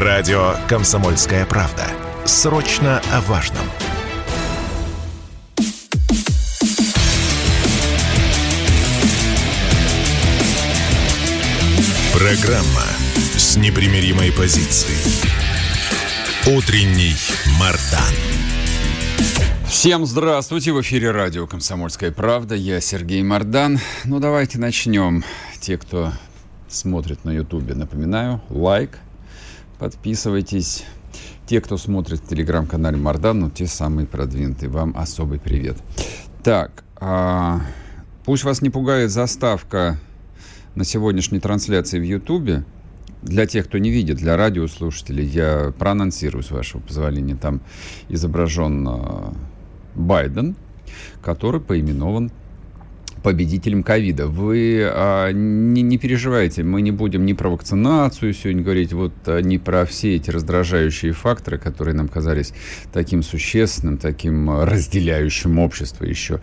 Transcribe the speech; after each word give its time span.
Радио 0.00 0.54
«Комсомольская 0.68 1.44
правда». 1.44 1.82
Срочно 2.24 3.02
о 3.12 3.20
важном. 3.22 3.64
Программа 12.12 12.84
с 13.36 13.56
непримиримой 13.56 14.30
позицией. 14.30 14.94
Утренний 16.46 17.16
Мардан. 17.58 18.14
Всем 19.66 20.06
здравствуйте! 20.06 20.70
В 20.70 20.80
эфире 20.80 21.10
радио 21.10 21.48
«Комсомольская 21.48 22.12
правда». 22.12 22.54
Я 22.54 22.80
Сергей 22.80 23.24
Мардан. 23.24 23.80
Ну, 24.04 24.20
давайте 24.20 24.60
начнем. 24.60 25.24
Те, 25.58 25.76
кто 25.76 26.12
смотрит 26.68 27.24
на 27.24 27.30
Ютубе, 27.30 27.74
напоминаю, 27.74 28.40
лайк, 28.48 29.00
подписывайтесь. 29.78 30.84
Те, 31.46 31.60
кто 31.60 31.78
смотрит 31.78 32.26
телеграм-канале 32.28 32.98
Мардан, 32.98 33.40
ну, 33.40 33.50
те 33.50 33.66
самые 33.66 34.06
продвинутые. 34.06 34.68
Вам 34.68 34.94
особый 34.96 35.38
привет. 35.38 35.78
Так, 36.42 36.84
а, 36.96 37.60
пусть 38.24 38.44
вас 38.44 38.60
не 38.60 38.70
пугает 38.70 39.10
заставка 39.10 39.98
на 40.74 40.84
сегодняшней 40.84 41.40
трансляции 41.40 41.98
в 41.98 42.02
Ютубе. 42.02 42.64
Для 43.22 43.46
тех, 43.46 43.66
кто 43.66 43.78
не 43.78 43.90
видит, 43.90 44.18
для 44.18 44.36
радиослушателей, 44.36 45.24
я 45.24 45.72
проанонсирую, 45.76 46.42
с 46.42 46.50
вашего 46.50 46.80
позволения. 46.80 47.34
Там 47.34 47.60
изображен 48.08 48.86
э, 48.88 49.32
Байден, 49.96 50.54
который 51.22 51.60
поименован 51.60 52.30
победителем 53.22 53.82
ковида. 53.82 54.26
Вы 54.26 54.82
а, 54.84 55.30
не, 55.32 55.82
не 55.82 55.98
переживайте, 55.98 56.62
мы 56.62 56.82
не 56.82 56.90
будем 56.90 57.26
ни 57.26 57.32
про 57.32 57.50
вакцинацию 57.50 58.32
сегодня 58.34 58.62
говорить, 58.62 58.92
вот 58.92 59.12
а, 59.26 59.40
ни 59.40 59.56
про 59.56 59.84
все 59.84 60.16
эти 60.16 60.30
раздражающие 60.30 61.12
факторы, 61.12 61.58
которые 61.58 61.94
нам 61.94 62.08
казались 62.08 62.52
таким 62.92 63.22
существенным, 63.22 63.98
таким 63.98 64.62
разделяющим 64.62 65.58
общество 65.58 66.04
еще. 66.04 66.40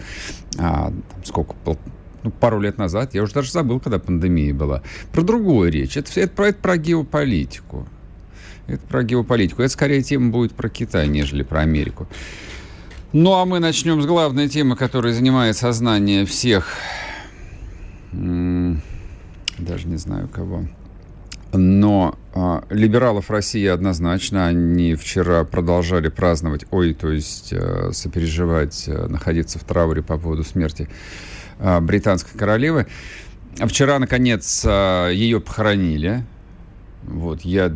А, 0.58 0.92
там, 1.10 1.26
сколько, 1.26 1.54
пол, 1.64 1.78
ну, 2.24 2.32
пару 2.32 2.60
лет 2.60 2.78
назад, 2.80 3.14
я 3.14 3.22
уже 3.22 3.34
даже 3.34 3.52
забыл, 3.52 3.80
когда 3.80 4.00
пандемия 4.00 4.54
была. 4.54 4.82
Про 5.12 5.22
другую 5.22 5.72
речь. 5.72 5.96
Это, 5.96 6.20
это, 6.20 6.34
про, 6.34 6.48
это 6.48 6.60
про 6.60 6.78
геополитику. 6.78 7.88
Это 8.68 8.86
про 8.88 9.04
геополитику. 9.04 9.62
Это 9.62 9.72
скорее 9.72 10.02
тема 10.02 10.32
будет 10.32 10.54
про 10.54 10.70
Китай, 10.70 11.08
нежели 11.08 11.44
про 11.44 11.62
Америку. 11.62 12.08
Ну, 13.18 13.32
а 13.36 13.46
мы 13.46 13.60
начнем 13.60 14.02
с 14.02 14.06
главной 14.06 14.50
темы, 14.50 14.76
которая 14.76 15.14
занимает 15.14 15.56
сознание 15.56 16.26
всех, 16.26 16.68
даже 18.12 19.88
не 19.88 19.96
знаю 19.96 20.28
кого. 20.28 20.66
Но 21.54 22.20
э, 22.34 22.62
либералов 22.72 23.32
России 23.32 23.66
однозначно, 23.68 24.48
они 24.48 24.96
вчера 24.96 25.46
продолжали 25.46 26.10
праздновать, 26.10 26.66
ой, 26.72 26.94
то 26.94 27.10
есть 27.10 27.54
э, 27.54 27.92
сопереживать, 27.94 28.84
э, 28.90 29.08
находиться 29.08 29.60
в 29.60 29.64
трауре 29.64 30.04
по 30.04 30.18
поводу 30.18 30.44
смерти 30.44 30.90
э, 31.60 31.80
британской 31.80 32.38
королевы. 32.38 32.86
Вчера, 33.56 33.98
наконец, 33.98 34.66
э, 34.66 35.12
ее 35.14 35.40
похоронили. 35.40 36.26
Вот, 37.04 37.44
я 37.44 37.72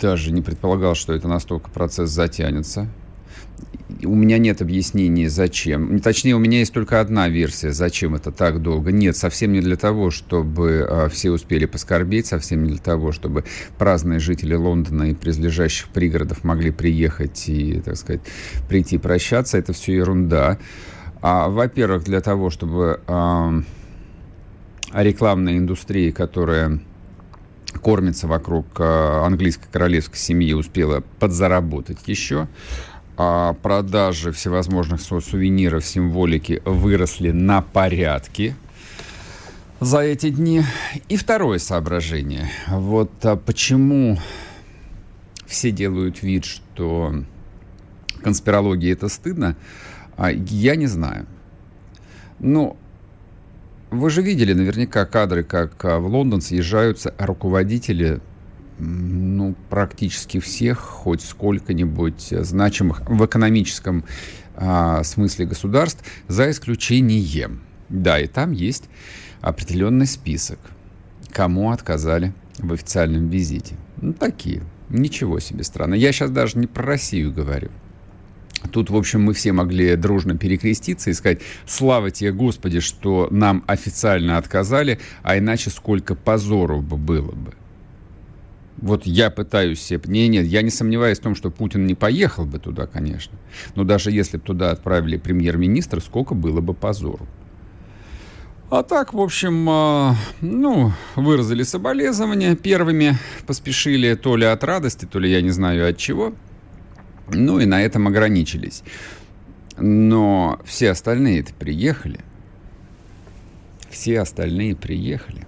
даже 0.00 0.30
не 0.30 0.42
предполагал, 0.42 0.94
что 0.94 1.12
это 1.12 1.26
настолько 1.26 1.70
процесс 1.70 2.10
затянется 2.10 2.88
у 4.04 4.14
меня 4.14 4.38
нет 4.38 4.60
объяснения, 4.60 5.28
зачем. 5.28 6.00
Точнее, 6.00 6.34
у 6.34 6.38
меня 6.38 6.58
есть 6.58 6.72
только 6.72 7.00
одна 7.00 7.28
версия, 7.28 7.72
зачем 7.72 8.14
это 8.14 8.30
так 8.32 8.60
долго. 8.60 8.92
Нет, 8.92 9.16
совсем 9.16 9.52
не 9.52 9.60
для 9.60 9.76
того, 9.76 10.10
чтобы 10.10 10.86
э, 10.88 11.08
все 11.08 11.30
успели 11.30 11.66
поскорбеть, 11.66 12.26
совсем 12.26 12.64
не 12.64 12.70
для 12.70 12.78
того, 12.78 13.12
чтобы 13.12 13.44
праздные 13.78 14.18
жители 14.18 14.54
Лондона 14.54 15.10
и 15.10 15.14
призлежащих 15.14 15.88
пригородов 15.88 16.44
могли 16.44 16.70
приехать 16.70 17.48
и, 17.48 17.80
так 17.80 17.96
сказать, 17.96 18.20
прийти 18.68 18.98
прощаться. 18.98 19.58
Это 19.58 19.72
все 19.72 19.94
ерунда. 19.94 20.58
А, 21.22 21.48
во-первых, 21.48 22.04
для 22.04 22.20
того, 22.20 22.50
чтобы 22.50 23.00
э, 23.06 23.62
рекламная 24.92 25.56
индустрия, 25.56 26.12
которая 26.12 26.80
кормится 27.82 28.26
вокруг 28.26 28.66
э, 28.78 28.84
английской 29.24 29.68
королевской 29.70 30.18
семьи, 30.18 30.52
успела 30.52 31.02
подзаработать 31.18 31.98
еще 32.06 32.48
а 33.16 33.54
продажи 33.54 34.32
всевозможных 34.32 35.00
сувениров, 35.00 35.84
символики 35.84 36.60
выросли 36.64 37.30
на 37.30 37.62
порядки 37.62 38.54
за 39.80 40.00
эти 40.00 40.30
дни. 40.30 40.62
И 41.08 41.16
второе 41.16 41.58
соображение. 41.58 42.50
Вот 42.68 43.10
а 43.24 43.36
почему 43.36 44.18
все 45.46 45.70
делают 45.70 46.22
вид, 46.22 46.44
что 46.44 47.24
конспирология 48.22 48.92
это 48.92 49.08
стыдно, 49.08 49.56
а 50.16 50.30
я 50.30 50.76
не 50.76 50.86
знаю. 50.86 51.26
Ну, 52.38 52.76
вы 53.90 54.10
же 54.10 54.22
видели 54.22 54.52
наверняка 54.52 55.06
кадры, 55.06 55.44
как 55.44 55.84
а, 55.84 56.00
в 56.00 56.06
Лондон 56.06 56.40
съезжаются 56.40 57.14
руководители 57.18 58.20
ну, 58.78 59.54
практически 59.70 60.38
всех 60.38 60.78
хоть 60.78 61.22
сколько-нибудь 61.22 62.28
значимых 62.30 63.02
в 63.08 63.24
экономическом 63.24 64.04
а, 64.54 65.02
смысле 65.04 65.46
государств, 65.46 66.04
за 66.28 66.50
исключением. 66.50 67.60
Да, 67.88 68.18
и 68.18 68.26
там 68.26 68.52
есть 68.52 68.84
определенный 69.40 70.06
список, 70.06 70.58
кому 71.30 71.70
отказали 71.70 72.32
в 72.58 72.72
официальном 72.72 73.28
визите. 73.28 73.76
Ну, 74.00 74.12
такие. 74.12 74.62
Ничего 74.88 75.40
себе 75.40 75.64
страны. 75.64 75.96
Я 75.96 76.12
сейчас 76.12 76.30
даже 76.30 76.58
не 76.58 76.66
про 76.66 76.84
Россию 76.84 77.32
говорю. 77.32 77.70
Тут, 78.70 78.90
в 78.90 78.96
общем, 78.96 79.22
мы 79.22 79.34
все 79.34 79.52
могли 79.52 79.94
дружно 79.96 80.36
перекреститься 80.36 81.10
и 81.10 81.12
сказать, 81.12 81.40
слава 81.66 82.10
тебе, 82.10 82.32
Господи, 82.32 82.80
что 82.80 83.28
нам 83.30 83.64
официально 83.66 84.38
отказали, 84.38 84.98
а 85.22 85.38
иначе 85.38 85.70
сколько 85.70 86.14
позоров 86.14 86.82
бы 86.82 86.96
было 86.96 87.32
бы. 87.32 87.54
Вот 88.78 89.06
я 89.06 89.30
пытаюсь... 89.30 89.90
Не, 90.06 90.28
нет, 90.28 90.46
я 90.46 90.62
не 90.62 90.70
сомневаюсь 90.70 91.18
в 91.18 91.22
том, 91.22 91.34
что 91.34 91.50
Путин 91.50 91.86
не 91.86 91.94
поехал 91.94 92.44
бы 92.44 92.58
туда, 92.58 92.86
конечно. 92.86 93.38
Но 93.74 93.84
даже 93.84 94.10
если 94.10 94.36
бы 94.36 94.42
туда 94.42 94.70
отправили 94.70 95.16
премьер-министра, 95.16 96.00
сколько 96.00 96.34
было 96.34 96.60
бы 96.60 96.74
позору. 96.74 97.26
А 98.68 98.82
так, 98.82 99.14
в 99.14 99.20
общем, 99.20 99.68
э, 99.70 100.14
ну, 100.40 100.92
выразили 101.14 101.62
соболезнования 101.62 102.56
первыми, 102.56 103.16
поспешили 103.46 104.14
то 104.14 104.36
ли 104.36 104.44
от 104.44 104.64
радости, 104.64 105.04
то 105.04 105.20
ли 105.20 105.30
я 105.30 105.40
не 105.40 105.50
знаю 105.50 105.88
от 105.88 105.96
чего. 105.96 106.34
Ну 107.28 107.60
и 107.60 107.64
на 107.64 107.80
этом 107.80 108.08
ограничились. 108.08 108.82
Но 109.78 110.58
все 110.64 110.90
остальные-то 110.90 111.54
приехали. 111.54 112.20
Все 113.88 114.20
остальные 114.20 114.74
приехали. 114.74 115.46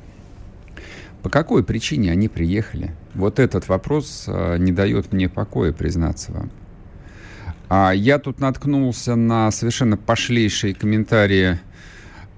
По 1.22 1.28
какой 1.28 1.64
причине 1.64 2.12
они 2.12 2.28
приехали? 2.28 2.94
Вот 3.14 3.38
этот 3.38 3.68
вопрос 3.68 4.24
а, 4.28 4.56
не 4.56 4.72
дает 4.72 5.12
мне 5.12 5.28
покоя, 5.28 5.72
признаться 5.72 6.32
вам. 6.32 6.50
А 7.68 7.92
я 7.92 8.18
тут 8.18 8.40
наткнулся 8.40 9.14
на 9.14 9.50
совершенно 9.50 9.96
пошлейшие 9.96 10.74
комментарии 10.74 11.58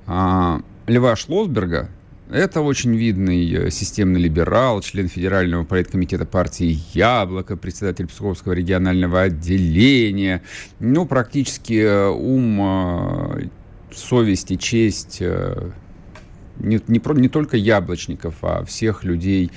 а, 0.07 0.61
Льва 0.87 1.15
Шлосберга. 1.17 1.89
Это 2.31 2.61
очень 2.61 2.95
видный 2.95 3.53
э, 3.53 3.71
системный 3.71 4.21
либерал, 4.21 4.81
член 4.83 5.09
Федерального 5.09 5.65
политкомитета 5.65 6.25
партии 6.27 6.79
«Яблоко», 6.95 7.57
председатель 7.57 8.07
Псковского 8.07 8.53
регионального 8.53 9.23
отделения. 9.23 10.43
Ну, 10.79 11.07
практически 11.07 11.83
э, 11.83 12.09
ум, 12.09 12.61
э, 12.61 13.49
совесть 13.93 14.53
и 14.53 14.59
честь 14.59 15.21
не, 16.60 16.81
не, 16.88 16.98
про, 16.98 17.15
не 17.15 17.28
только 17.28 17.56
яблочников, 17.56 18.37
а 18.43 18.65
всех 18.65 19.04
людей 19.04 19.50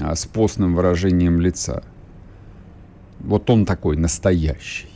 а, 0.00 0.14
с 0.14 0.26
постным 0.26 0.74
выражением 0.74 1.40
лица. 1.40 1.82
Вот 3.20 3.48
он 3.50 3.64
такой 3.64 3.96
настоящий, 3.96 4.88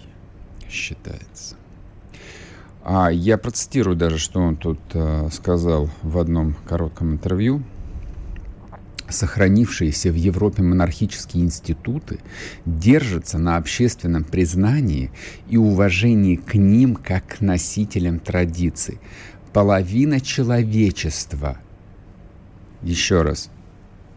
считается. 0.68 1.56
А 2.82 3.10
я 3.10 3.38
процитирую 3.38 3.96
даже, 3.96 4.18
что 4.18 4.40
он 4.40 4.56
тут 4.56 4.80
а, 4.94 5.28
сказал 5.30 5.90
в 6.02 6.18
одном 6.18 6.54
коротком 6.66 7.12
интервью. 7.12 7.62
Сохранившиеся 9.08 10.12
в 10.12 10.14
Европе 10.14 10.62
монархические 10.62 11.42
институты 11.42 12.20
держатся 12.64 13.38
на 13.38 13.56
общественном 13.56 14.22
признании 14.22 15.10
и 15.48 15.56
уважении 15.56 16.36
к 16.36 16.54
ним 16.54 16.94
как 16.94 17.26
к 17.26 17.40
носителям 17.40 18.20
традиций 18.20 19.00
половина 19.52 20.20
человечества, 20.20 21.58
еще 22.82 23.23
раз 23.23 23.50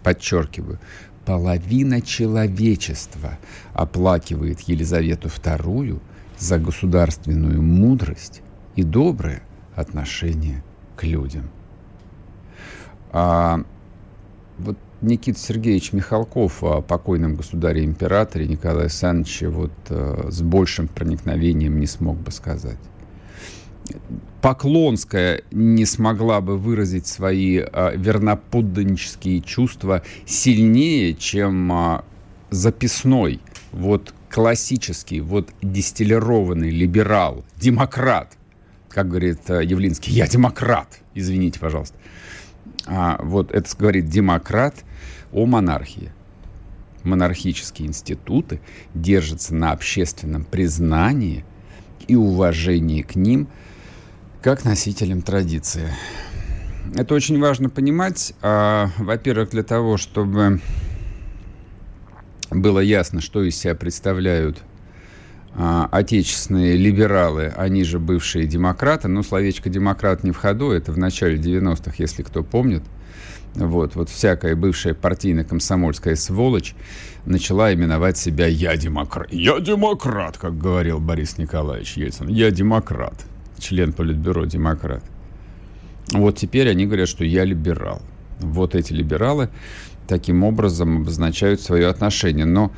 подчеркиваю, 0.04 0.80
половина 1.26 2.02
человечества 2.02 3.38
оплакивает 3.74 4.62
Елизавету 4.62 5.30
II 5.30 6.02
за 6.38 6.60
государственную 6.60 7.62
мудрость 7.62 8.42
и 8.76 8.84
доброе 8.84 9.44
отношение 9.76 10.64
к 10.96 11.04
людям. 11.04 11.50
А, 13.12 13.64
вот 14.58 14.78
Никита 15.02 15.40
Сергеевич 15.40 15.94
Михалков 15.94 16.64
о 16.64 16.82
покойном 16.82 17.36
государе-императоре 17.36 18.48
Николае 18.48 18.84
Александровиче 18.84 19.50
вот 19.50 19.74
э, 19.90 20.30
с 20.30 20.42
большим 20.42 20.88
проникновением 20.88 21.80
не 21.80 21.88
смог 21.88 22.18
бы 22.18 22.32
сказать. 22.32 22.80
Поклонская 24.44 25.42
не 25.52 25.86
смогла 25.86 26.42
бы 26.42 26.58
выразить 26.58 27.08
свои 27.08 27.60
э, 27.60 27.94
верноподданнические 27.96 29.40
чувства 29.40 30.04
сильнее, 30.26 31.14
чем 31.14 31.72
э, 31.72 32.02
записной, 32.50 33.40
вот 33.72 34.14
классический, 34.30 35.22
вот 35.22 35.52
дистиллированный 35.62 36.72
либерал, 36.72 37.46
демократ, 37.56 38.38
как 38.90 39.08
говорит 39.08 39.50
э, 39.50 39.64
Явлинский, 39.64 40.12
я 40.12 40.28
демократ, 40.28 41.00
извините, 41.14 41.62
пожалуйста. 41.62 41.98
А, 42.86 43.22
вот 43.24 43.50
это 43.50 43.78
говорит 43.78 44.10
демократ 44.10 44.84
о 45.32 45.46
монархии. 45.46 46.12
Монархические 47.04 47.88
институты 47.88 48.60
держатся 48.94 49.56
на 49.56 49.72
общественном 49.72 50.44
признании 50.44 51.46
и 52.10 52.18
уважении 52.18 53.04
к 53.04 53.16
ним 53.16 53.48
как 54.44 54.66
носителям 54.66 55.22
традиции. 55.22 55.88
Это 56.96 57.16
очень 57.16 57.40
важно 57.40 57.70
понимать, 57.70 58.34
а, 58.42 58.90
во-первых, 58.98 59.52
для 59.52 59.64
того, 59.64 59.96
чтобы 59.96 60.60
было 62.52 62.80
ясно, 62.80 63.22
что 63.22 63.42
из 63.42 63.56
себя 63.56 63.74
представляют 63.74 64.62
а, 65.56 65.88
отечественные 65.90 66.76
либералы, 66.76 67.54
они 67.56 67.86
же 67.86 68.00
бывшие 68.00 68.46
демократы, 68.46 69.08
но 69.08 69.24
словечко 69.24 69.70
«демократ» 69.70 70.26
не 70.26 70.32
в 70.32 70.38
ходу, 70.38 70.72
это 70.72 70.92
в 70.92 70.98
начале 70.98 71.38
90-х, 71.38 71.94
если 71.98 72.22
кто 72.22 72.44
помнит. 72.44 72.84
Вот, 73.56 73.96
вот 73.96 74.10
всякая 74.10 74.56
бывшая 74.58 74.94
партийно-комсомольская 74.94 76.16
сволочь 76.16 76.76
начала 77.26 77.74
именовать 77.74 78.18
себя 78.18 78.48
«я 78.48 78.76
демократ». 78.76 79.32
«Я 79.32 79.60
демократ», 79.62 80.38
как 80.38 80.58
говорил 80.58 81.00
Борис 81.00 81.38
Николаевич 81.38 81.96
Ельцин. 81.96 82.28
«Я 82.28 82.52
демократ», 82.52 83.14
член 83.64 83.94
Политбюро 83.94 84.46
«Демократ». 84.46 85.04
Вот 86.12 86.38
теперь 86.38 86.70
они 86.70 86.86
говорят, 86.86 87.08
что 87.08 87.24
я 87.24 87.46
либерал. 87.46 88.02
Вот 88.40 88.76
эти 88.76 88.94
либералы 88.94 89.50
таким 90.08 90.44
образом 90.44 91.02
обозначают 91.02 91.62
свое 91.62 91.88
отношение. 91.88 92.46
Но 92.46 92.72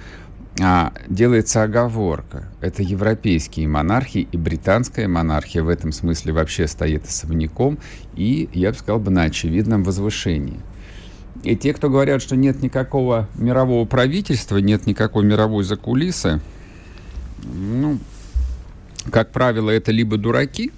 а, 0.62 0.94
делается 1.08 1.64
оговорка. 1.64 2.48
Это 2.62 2.84
европейские 2.84 3.68
монархии 3.68 4.28
и 4.32 4.38
британская 4.38 5.08
монархия 5.08 5.64
в 5.64 5.70
этом 5.70 5.92
смысле 5.92 6.34
вообще 6.34 6.68
стоит 6.68 7.06
особняком 7.06 7.80
и, 8.16 8.48
я 8.54 8.72
бы 8.72 8.78
сказал, 8.78 9.00
бы 9.00 9.12
на 9.12 9.24
очевидном 9.24 9.84
возвышении. 9.84 10.60
И 11.44 11.56
те, 11.56 11.74
кто 11.74 11.90
говорят, 11.90 12.22
что 12.22 12.36
нет 12.36 12.62
никакого 12.62 13.28
мирового 13.36 13.86
правительства, 13.86 14.58
нет 14.58 14.88
никакой 14.88 15.26
мировой 15.26 15.64
закулисы, 15.64 16.40
ну, 17.44 18.00
как 19.12 19.32
правило, 19.32 19.70
это 19.70 19.92
либо 19.92 20.18
дураки, 20.18 20.72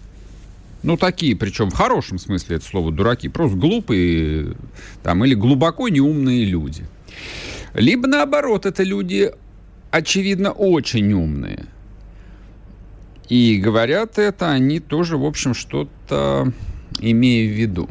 ну, 0.84 0.96
такие, 0.96 1.36
причем 1.36 1.70
в 1.70 1.74
хорошем 1.74 2.20
смысле 2.20 2.58
это 2.58 2.66
слово 2.66 2.92
дураки, 2.92 3.30
просто 3.30 3.58
глупые, 3.58 4.56
там, 5.04 5.26
или 5.26 5.34
глубоко 5.34 5.90
неумные 5.90 6.46
люди. 6.46 6.86
Либо 7.74 8.08
наоборот, 8.08 8.66
это 8.66 8.84
люди 8.84 9.32
очевидно, 9.92 10.52
очень 10.52 11.12
умные. 11.14 11.66
И 13.30 13.58
говорят 13.58 14.18
это 14.18 14.52
они 14.52 14.80
тоже, 14.80 15.18
в 15.18 15.26
общем, 15.26 15.54
что-то 15.54 16.54
имея 17.00 17.48
в 17.50 17.54
виду. 17.54 17.90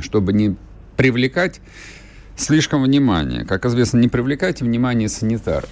Чтобы 0.00 0.32
не 0.32 0.56
привлекать 0.96 1.60
слишком 2.36 2.82
внимания. 2.82 3.44
Как 3.44 3.64
известно, 3.66 3.98
не 3.98 4.08
привлекайте 4.08 4.64
внимание 4.64 5.08
санитаров. 5.08 5.70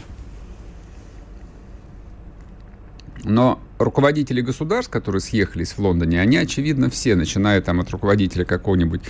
Но 3.24 3.60
руководители 3.78 4.40
государств, 4.40 4.90
которые 4.90 5.20
съехались 5.20 5.72
в 5.72 5.78
Лондоне, 5.78 6.20
они, 6.20 6.36
очевидно, 6.36 6.90
все, 6.90 7.16
начиная 7.16 7.60
там 7.60 7.80
от 7.80 7.90
руководителя 7.90 8.44
какого-нибудь 8.44 9.02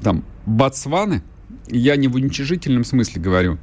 там 0.00 0.24
Ботсваны, 0.46 1.22
я 1.66 1.96
не 1.96 2.08
в 2.08 2.14
уничижительном 2.14 2.84
смысле 2.84 3.20
говорю, 3.20 3.58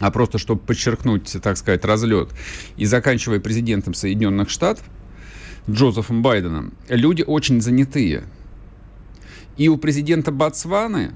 а 0.00 0.10
просто 0.10 0.38
чтобы 0.38 0.60
подчеркнуть, 0.60 1.36
так 1.42 1.56
сказать, 1.56 1.84
разлет, 1.84 2.30
и 2.76 2.84
заканчивая 2.84 3.40
президентом 3.40 3.94
Соединенных 3.94 4.50
Штатов, 4.50 4.84
Джозефом 5.70 6.22
Байденом, 6.22 6.74
люди 6.88 7.22
очень 7.22 7.60
занятые. 7.60 8.24
И 9.56 9.68
у 9.68 9.76
президента 9.76 10.32
Ботсваны 10.32 11.12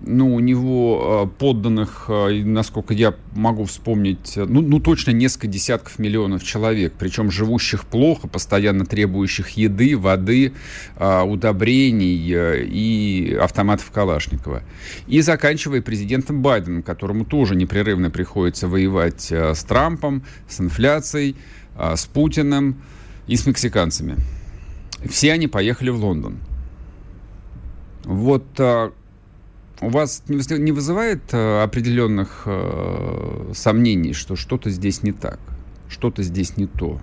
ну, 0.00 0.34
у 0.34 0.40
него 0.40 1.26
э, 1.26 1.38
подданных, 1.38 2.06
э, 2.08 2.42
насколько 2.44 2.92
я 2.92 3.14
могу 3.34 3.64
вспомнить, 3.64 4.34
ну, 4.36 4.60
ну, 4.60 4.80
точно 4.80 5.12
несколько 5.12 5.46
десятков 5.46 5.98
миллионов 5.98 6.44
человек, 6.44 6.94
причем 6.98 7.30
живущих 7.30 7.84
плохо, 7.84 8.28
постоянно 8.28 8.84
требующих 8.84 9.50
еды, 9.50 9.96
воды, 9.96 10.52
удобрений 10.96 12.16
и 12.64 13.34
автоматов 13.34 13.90
Калашникова. 13.90 14.62
И 15.06 15.20
заканчивая 15.20 15.80
президентом 15.82 16.42
Байденом, 16.42 16.82
которому 16.82 17.24
тоже 17.24 17.56
непрерывно 17.56 18.10
приходится 18.10 18.68
воевать 18.68 19.30
с 19.30 19.64
Трампом, 19.64 20.24
с 20.48 20.60
инфляцией, 20.60 21.36
с 21.76 22.06
Путиным 22.06 22.76
и 23.26 23.36
с 23.36 23.46
мексиканцами. 23.46 24.16
Все 25.08 25.32
они 25.32 25.48
поехали 25.48 25.90
в 25.90 25.96
Лондон. 25.96 26.38
Вот 28.04 28.46
у 29.80 29.88
вас 29.88 30.22
не 30.28 30.72
вызывает 30.72 31.22
э, 31.32 31.62
определенных 31.62 32.42
э, 32.46 33.52
сомнений, 33.54 34.12
что 34.12 34.36
что-то 34.36 34.70
здесь 34.70 35.02
не 35.02 35.12
так, 35.12 35.38
что-то 35.88 36.22
здесь 36.22 36.56
не 36.56 36.66
то? 36.66 37.00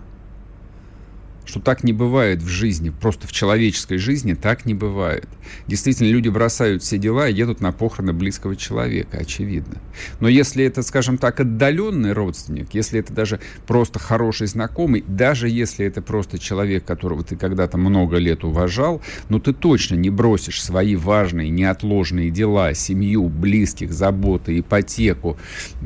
Что 1.46 1.60
так 1.60 1.84
не 1.84 1.94
бывает 1.94 2.42
в 2.42 2.48
жизни, 2.48 2.90
просто 2.90 3.28
в 3.28 3.32
человеческой 3.32 3.98
жизни 3.98 4.34
так 4.34 4.66
не 4.66 4.74
бывает. 4.74 5.28
Действительно, 5.68 6.08
люди 6.08 6.30
бросают 6.30 6.84
все 6.84 6.98
дела 6.98 7.28
и 7.28 7.34
едут 7.34 7.62
на 7.62 7.72
похороны 7.72 8.14
близкого 8.14 8.56
человека, 8.56 9.18
очевидно. 9.18 9.82
Но 10.20 10.28
если 10.28 10.64
это, 10.64 10.84
скажем 10.84 11.18
так, 11.18 11.40
отдаленный 11.40 12.14
родственник, 12.14 12.74
если 12.74 13.00
это 13.00 13.14
даже 13.14 13.40
просто 13.68 14.00
хороший 14.00 14.48
знакомый, 14.48 15.04
даже 15.08 15.50
если 15.50 15.86
это 15.86 16.02
просто 16.02 16.38
человек, 16.38 16.86
которого 16.86 17.24
ты 17.24 17.36
когда-то 17.36 17.78
много 17.78 18.18
лет 18.18 18.44
уважал, 18.44 19.02
но 19.30 19.40
ты 19.40 19.54
точно 19.54 19.96
не 19.96 20.10
бросишь 20.10 20.64
свои 20.64 20.96
важные, 20.96 21.50
неотложные 21.50 22.30
дела, 22.30 22.74
семью, 22.74 23.28
близких, 23.30 23.92
заботы, 23.92 24.60
ипотеку, 24.60 25.38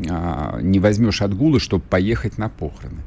а, 0.09 0.59
не 0.61 0.79
возьмешь 0.79 1.21
отгулы, 1.21 1.59
чтобы 1.59 1.83
поехать 1.83 2.37
на 2.37 2.49
похороны. 2.49 3.01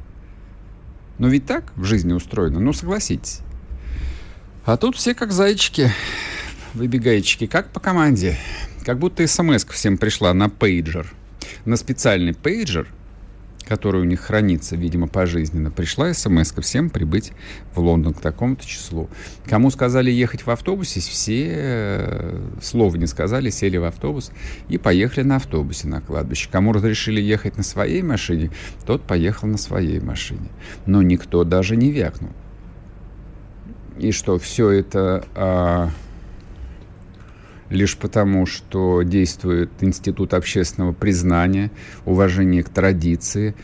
Но 1.19 1.27
ведь 1.27 1.45
так 1.45 1.71
в 1.75 1.83
жизни 1.83 2.13
устроено, 2.13 2.59
ну 2.59 2.73
согласитесь. 2.73 3.41
А 4.65 4.77
тут 4.77 4.95
все 4.95 5.13
как 5.13 5.31
зайчики, 5.31 5.91
выбегайчики, 6.73 7.45
как 7.45 7.69
по 7.71 7.79
команде. 7.79 8.37
Как 8.85 8.97
будто 8.97 9.25
смс 9.27 9.65
всем 9.65 9.97
пришла 9.97 10.33
на 10.33 10.49
пейджер. 10.49 11.11
На 11.65 11.75
специальный 11.75 12.33
пейджер– 12.33 12.87
которая 13.69 14.01
у 14.01 14.05
них 14.05 14.19
хранится, 14.19 14.75
видимо, 14.75 15.07
пожизненно, 15.07 15.69
пришла 15.69 16.11
смс 16.11 16.51
всем 16.59 16.89
прибыть 16.89 17.31
в 17.75 17.79
Лондон 17.79 18.15
к 18.15 18.19
такому-то 18.19 18.65
числу. 18.65 19.09
Кому 19.45 19.69
сказали 19.69 20.09
ехать 20.09 20.43
в 20.43 20.49
автобусе, 20.49 20.99
все 20.99 21.47
э, 21.51 22.41
слова 22.63 22.95
не 22.95 23.05
сказали, 23.05 23.51
сели 23.51 23.77
в 23.77 23.83
автобус 23.83 24.31
и 24.69 24.79
поехали 24.79 25.23
на 25.23 25.35
автобусе 25.35 25.87
на 25.87 26.01
кладбище. 26.01 26.49
Кому 26.51 26.73
разрешили 26.73 27.21
ехать 27.21 27.57
на 27.57 27.63
своей 27.63 28.01
машине, 28.01 28.49
тот 28.87 29.03
поехал 29.03 29.47
на 29.47 29.59
своей 29.59 29.99
машине. 29.99 30.49
Но 30.87 31.03
никто 31.03 31.43
даже 31.43 31.75
не 31.75 31.91
вякнул. 31.91 32.31
И 33.99 34.11
что 34.11 34.39
все 34.39 34.71
это... 34.71 35.25
А, 35.35 35.91
лишь 37.69 37.97
потому, 37.97 38.45
что 38.45 39.03
действует 39.03 39.71
институт 39.81 40.33
общественного 40.33 40.93
признания, 40.93 41.71
уважения 42.05 42.63
к 42.63 42.69
традиции, 42.69 43.55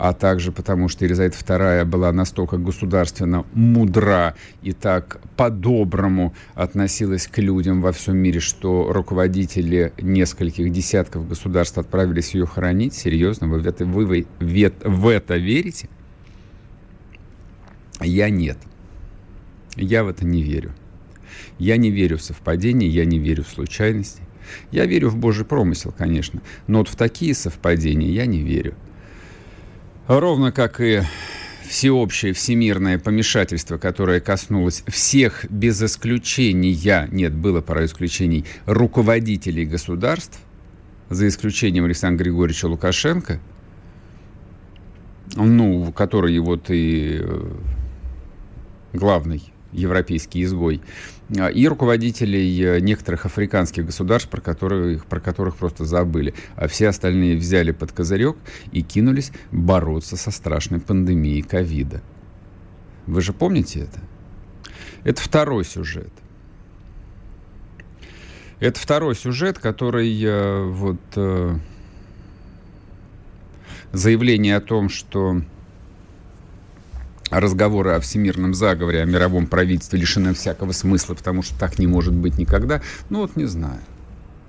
а 0.00 0.14
также 0.14 0.50
потому, 0.50 0.88
что 0.88 1.04
Елизавета 1.04 1.36
II 1.36 1.84
была 1.84 2.10
настолько 2.10 2.56
государственно 2.56 3.44
мудра 3.52 4.34
и 4.62 4.72
так 4.72 5.20
по-доброму 5.36 6.32
относилась 6.54 7.26
к 7.26 7.36
людям 7.36 7.82
во 7.82 7.92
всем 7.92 8.16
мире, 8.16 8.40
что 8.40 8.90
руководители 8.90 9.92
нескольких 10.00 10.72
десятков 10.72 11.28
государств 11.28 11.76
отправились 11.76 12.32
ее 12.32 12.46
хоронить. 12.46 12.94
Серьезно, 12.94 13.46
вы 13.46 13.58
в 13.58 13.66
это, 13.66 13.84
вы, 13.84 14.06
вы, 14.06 14.26
в 14.38 15.08
это 15.08 15.36
верите? 15.36 15.90
Я 18.00 18.30
нет. 18.30 18.56
Я 19.76 20.02
в 20.02 20.08
это 20.08 20.24
не 20.24 20.42
верю. 20.42 20.72
Я 21.60 21.76
не 21.76 21.90
верю 21.90 22.16
в 22.16 22.22
совпадения, 22.22 22.88
я 22.88 23.04
не 23.04 23.18
верю 23.18 23.44
в 23.44 23.48
случайности. 23.48 24.22
Я 24.72 24.86
верю 24.86 25.10
в 25.10 25.16
Божий 25.16 25.44
промысел, 25.44 25.94
конечно, 25.96 26.40
но 26.66 26.78
вот 26.78 26.88
в 26.88 26.96
такие 26.96 27.34
совпадения 27.34 28.08
я 28.08 28.26
не 28.26 28.42
верю. 28.42 28.74
Ровно 30.08 30.52
как 30.52 30.80
и 30.80 31.02
всеобщее 31.68 32.32
всемирное 32.32 32.98
помешательство, 32.98 33.76
которое 33.76 34.20
коснулось 34.20 34.82
всех 34.88 35.44
без 35.50 35.80
исключения, 35.82 37.06
нет, 37.12 37.34
было 37.34 37.60
пара 37.60 37.84
исключений, 37.84 38.46
руководителей 38.64 39.66
государств, 39.66 40.40
за 41.10 41.28
исключением 41.28 41.84
Александра 41.84 42.24
Григорьевича 42.24 42.66
Лукашенко, 42.66 43.38
ну, 45.36 45.92
который 45.92 46.38
вот 46.38 46.70
и 46.70 47.18
э, 47.20 47.52
главный 48.94 49.52
европейский 49.72 50.42
изгой, 50.44 50.80
а, 51.38 51.48
и 51.48 51.66
руководителей 51.66 52.62
э, 52.62 52.80
некоторых 52.80 53.26
африканских 53.26 53.86
государств, 53.86 54.28
про 54.28 54.40
которых, 54.40 55.06
про 55.06 55.20
которых 55.20 55.56
просто 55.56 55.84
забыли. 55.84 56.34
А 56.56 56.68
все 56.68 56.88
остальные 56.88 57.36
взяли 57.36 57.72
под 57.72 57.92
козырек 57.92 58.36
и 58.72 58.82
кинулись 58.82 59.32
бороться 59.52 60.16
со 60.16 60.30
страшной 60.30 60.80
пандемией 60.80 61.42
ковида. 61.42 62.02
Вы 63.06 63.20
же 63.20 63.32
помните 63.32 63.80
это? 63.80 64.00
Это 65.04 65.20
второй 65.20 65.64
сюжет. 65.64 66.12
Это 68.58 68.78
второй 68.78 69.14
сюжет, 69.14 69.58
который 69.58 70.22
э, 70.22 70.64
вот 70.64 71.00
э, 71.16 71.56
заявление 73.92 74.56
о 74.56 74.60
том, 74.60 74.88
что 74.88 75.42
разговоры 77.30 77.92
о 77.92 78.00
всемирном 78.00 78.54
заговоре, 78.54 79.02
о 79.02 79.04
мировом 79.04 79.46
правительстве 79.46 79.98
лишены 79.98 80.34
всякого 80.34 80.72
смысла, 80.72 81.14
потому 81.14 81.42
что 81.42 81.58
так 81.58 81.78
не 81.78 81.86
может 81.86 82.14
быть 82.14 82.38
никогда. 82.38 82.82
Ну 83.08 83.20
вот 83.20 83.36
не 83.36 83.46
знаю. 83.46 83.80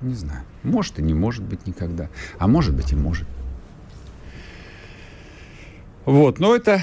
Не 0.01 0.15
знаю. 0.15 0.41
Может 0.63 0.99
и 0.99 1.03
не 1.03 1.13
может 1.13 1.43
быть 1.43 1.67
никогда. 1.67 2.09
А 2.39 2.47
может 2.47 2.75
быть 2.75 2.91
и 2.91 2.95
может. 2.95 3.27
Вот, 6.05 6.39
но 6.39 6.55
это 6.55 6.81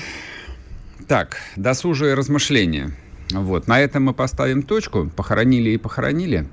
так, 1.09 1.39
досужие 1.57 2.15
размышления. 2.15 2.93
Вот, 3.33 3.67
на 3.67 3.81
этом 3.81 4.05
мы 4.05 4.15
поставим 4.15 4.63
точку. 4.63 5.11
Похоронили 5.15 5.71
и 5.71 5.77
похоронили. 5.77 6.47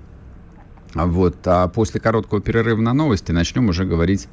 Вот, 0.95 1.35
а 1.45 1.67
после 1.67 1.99
короткого 1.99 2.41
перерыва 2.41 2.79
на 2.81 2.93
новости 2.93 3.33
начнем 3.33 3.67
уже 3.67 3.83
говорить 3.83 4.27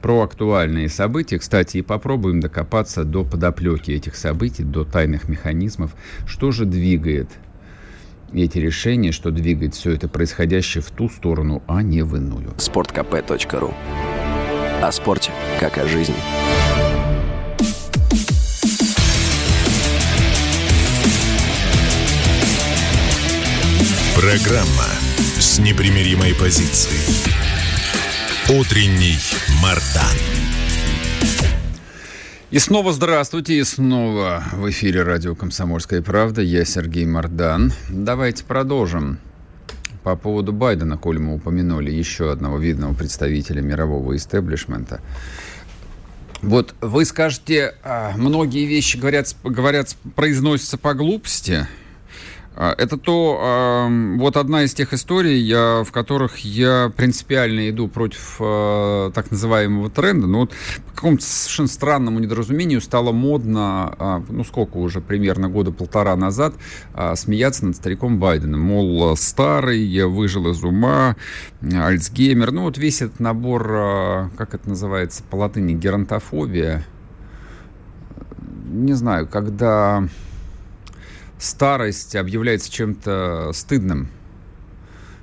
про 0.00 0.22
актуальные 0.22 0.88
события. 0.88 1.38
Кстати, 1.38 1.78
и 1.78 1.82
попробуем 1.82 2.40
докопаться 2.40 3.04
до 3.04 3.24
подоплеки 3.24 3.90
этих 3.90 4.16
событий, 4.16 4.62
до 4.62 4.84
тайных 4.84 5.28
механизмов. 5.28 5.94
Что 6.26 6.52
же 6.52 6.64
двигает 6.64 7.28
эти 8.32 8.58
решения, 8.58 9.12
что 9.12 9.30
двигает 9.30 9.74
все 9.74 9.92
это 9.92 10.08
происходящее 10.08 10.82
в 10.82 10.90
ту 10.90 11.08
сторону, 11.08 11.62
а 11.66 11.82
не 11.82 12.02
в 12.02 12.16
иную. 12.16 12.54
Спорткп.ру 12.58 13.74
О 14.82 14.92
спорте, 14.92 15.30
как 15.60 15.78
о 15.78 15.86
жизни. 15.86 16.14
Программа 24.14 24.88
с 25.38 25.58
непримиримой 25.58 26.34
позицией. 26.34 27.45
Утренний 28.48 29.18
Мардан. 29.60 30.04
И 32.52 32.60
снова 32.60 32.92
здравствуйте, 32.92 33.58
и 33.58 33.64
снова 33.64 34.44
в 34.52 34.70
эфире 34.70 35.02
радио 35.02 35.34
«Комсомольская 35.34 36.00
правда». 36.00 36.42
Я 36.42 36.64
Сергей 36.64 37.06
Мардан. 37.06 37.72
Давайте 37.88 38.44
продолжим. 38.44 39.18
По 40.04 40.14
поводу 40.14 40.52
Байдена, 40.52 40.96
коли 40.96 41.18
мы 41.18 41.34
упомянули 41.34 41.90
еще 41.90 42.30
одного 42.30 42.58
видного 42.58 42.94
представителя 42.94 43.62
мирового 43.62 44.14
истеблишмента. 44.14 45.00
Вот 46.40 46.76
вы 46.80 47.04
скажете, 47.04 47.74
а, 47.82 48.12
многие 48.16 48.64
вещи 48.66 48.96
говорят, 48.96 49.34
говорят 49.42 49.96
произносятся 50.14 50.78
по 50.78 50.94
глупости– 50.94 51.66
это 52.56 52.96
то, 52.96 53.88
вот 54.16 54.36
одна 54.36 54.64
из 54.64 54.72
тех 54.72 54.92
историй, 54.94 55.52
в 55.52 55.90
которых 55.92 56.38
я 56.38 56.90
принципиально 56.96 57.68
иду 57.68 57.86
против 57.86 58.36
а, 58.40 59.10
так 59.10 59.30
называемого 59.30 59.90
тренда. 59.90 60.26
Но 60.26 60.40
вот 60.40 60.52
по 60.86 60.94
какому-то 60.94 61.22
совершенно 61.22 61.68
странному 61.68 62.18
недоразумению 62.18 62.80
стало 62.80 63.12
модно, 63.12 63.94
а, 63.98 64.22
ну 64.28 64.42
сколько 64.44 64.78
уже, 64.78 65.00
примерно 65.00 65.48
года 65.48 65.70
полтора 65.70 66.16
назад, 66.16 66.54
смеяться 67.14 67.66
над 67.66 67.76
стариком 67.76 68.18
Байденом. 68.18 68.60
Мол, 68.62 69.16
старый, 69.16 70.04
выжил 70.06 70.50
из 70.50 70.64
ума, 70.64 71.16
Альцгеймер. 71.60 72.52
Ну 72.52 72.62
вот 72.62 72.78
весь 72.78 73.02
этот 73.02 73.20
набор, 73.20 74.30
как 74.36 74.54
это 74.54 74.68
называется 74.68 75.22
по 75.28 75.36
латыни, 75.36 75.74
геронтофобия. 75.74 76.86
Не 78.68 78.94
знаю, 78.94 79.26
когда 79.26 80.08
старость 81.38 82.16
объявляется 82.16 82.70
чем-то 82.72 83.50
стыдным. 83.52 84.08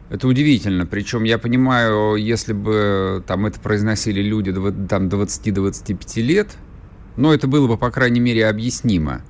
Это 0.09 0.27
удивительно. 0.27 0.85
Причем 0.85 1.23
я 1.23 1.37
понимаю, 1.37 2.15
если 2.15 2.53
бы 2.53 3.23
там 3.25 3.45
это 3.45 3.59
произносили 3.59 4.21
люди 4.21 4.53
там, 4.53 5.07
20-25 5.07 6.21
лет, 6.21 6.55
но 7.15 7.33
это 7.33 7.47
было 7.47 7.67
бы, 7.67 7.77
по 7.77 7.89
крайней 7.89 8.19
мере, 8.19 8.47
объяснимо 8.47 9.23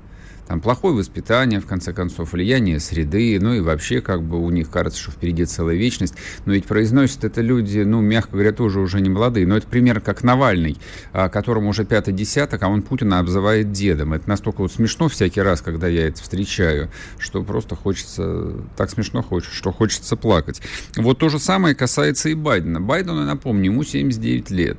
там 0.47 0.61
плохое 0.61 0.95
воспитание, 0.95 1.59
в 1.59 1.65
конце 1.65 1.93
концов, 1.93 2.33
влияние 2.33 2.79
среды, 2.79 3.39
ну 3.41 3.53
и 3.53 3.59
вообще 3.59 4.01
как 4.01 4.23
бы 4.23 4.39
у 4.39 4.49
них 4.49 4.69
кажется, 4.69 4.99
что 4.99 5.11
впереди 5.11 5.45
целая 5.45 5.75
вечность. 5.75 6.15
Но 6.45 6.53
ведь 6.53 6.65
произносят 6.65 7.23
это 7.23 7.41
люди, 7.41 7.79
ну, 7.79 8.01
мягко 8.01 8.33
говоря, 8.33 8.51
тоже 8.51 8.79
уже 8.79 9.01
не 9.01 9.09
молодые. 9.09 9.47
Но 9.47 9.57
это 9.57 9.67
пример 9.67 10.01
как 10.01 10.23
Навальный, 10.23 10.77
а, 11.11 11.29
которому 11.29 11.69
уже 11.69 11.85
пятый 11.85 12.13
десяток, 12.13 12.61
а 12.63 12.67
он 12.67 12.81
Путина 12.81 13.19
обзывает 13.19 13.71
дедом. 13.71 14.13
Это 14.13 14.27
настолько 14.29 14.61
вот 14.61 14.71
смешно 14.71 15.07
всякий 15.07 15.41
раз, 15.41 15.61
когда 15.61 15.87
я 15.87 16.07
это 16.07 16.21
встречаю, 16.21 16.89
что 17.17 17.43
просто 17.43 17.75
хочется, 17.75 18.53
так 18.75 18.89
смешно 18.89 19.21
хочется, 19.21 19.55
что 19.55 19.71
хочется 19.71 20.15
плакать. 20.15 20.61
Вот 20.97 21.19
то 21.19 21.29
же 21.29 21.39
самое 21.39 21.75
касается 21.75 22.29
и 22.29 22.33
Байдена. 22.33 22.81
Байдену, 22.81 23.23
напомню, 23.23 23.71
ему 23.71 23.83
79 23.83 24.51
лет. 24.51 24.77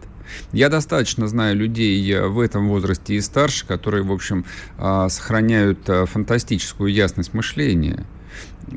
Я 0.52 0.68
достаточно 0.68 1.26
знаю 1.28 1.56
людей 1.56 2.12
э, 2.12 2.26
в 2.26 2.40
этом 2.40 2.68
возрасте 2.68 3.14
и 3.14 3.20
старше, 3.20 3.66
которые, 3.66 4.02
в 4.02 4.12
общем, 4.12 4.44
а, 4.78 5.08
сохраняют 5.08 5.88
э, 5.88 6.06
фантастическую 6.06 6.92
ясность 6.92 7.34
мышления. 7.34 8.06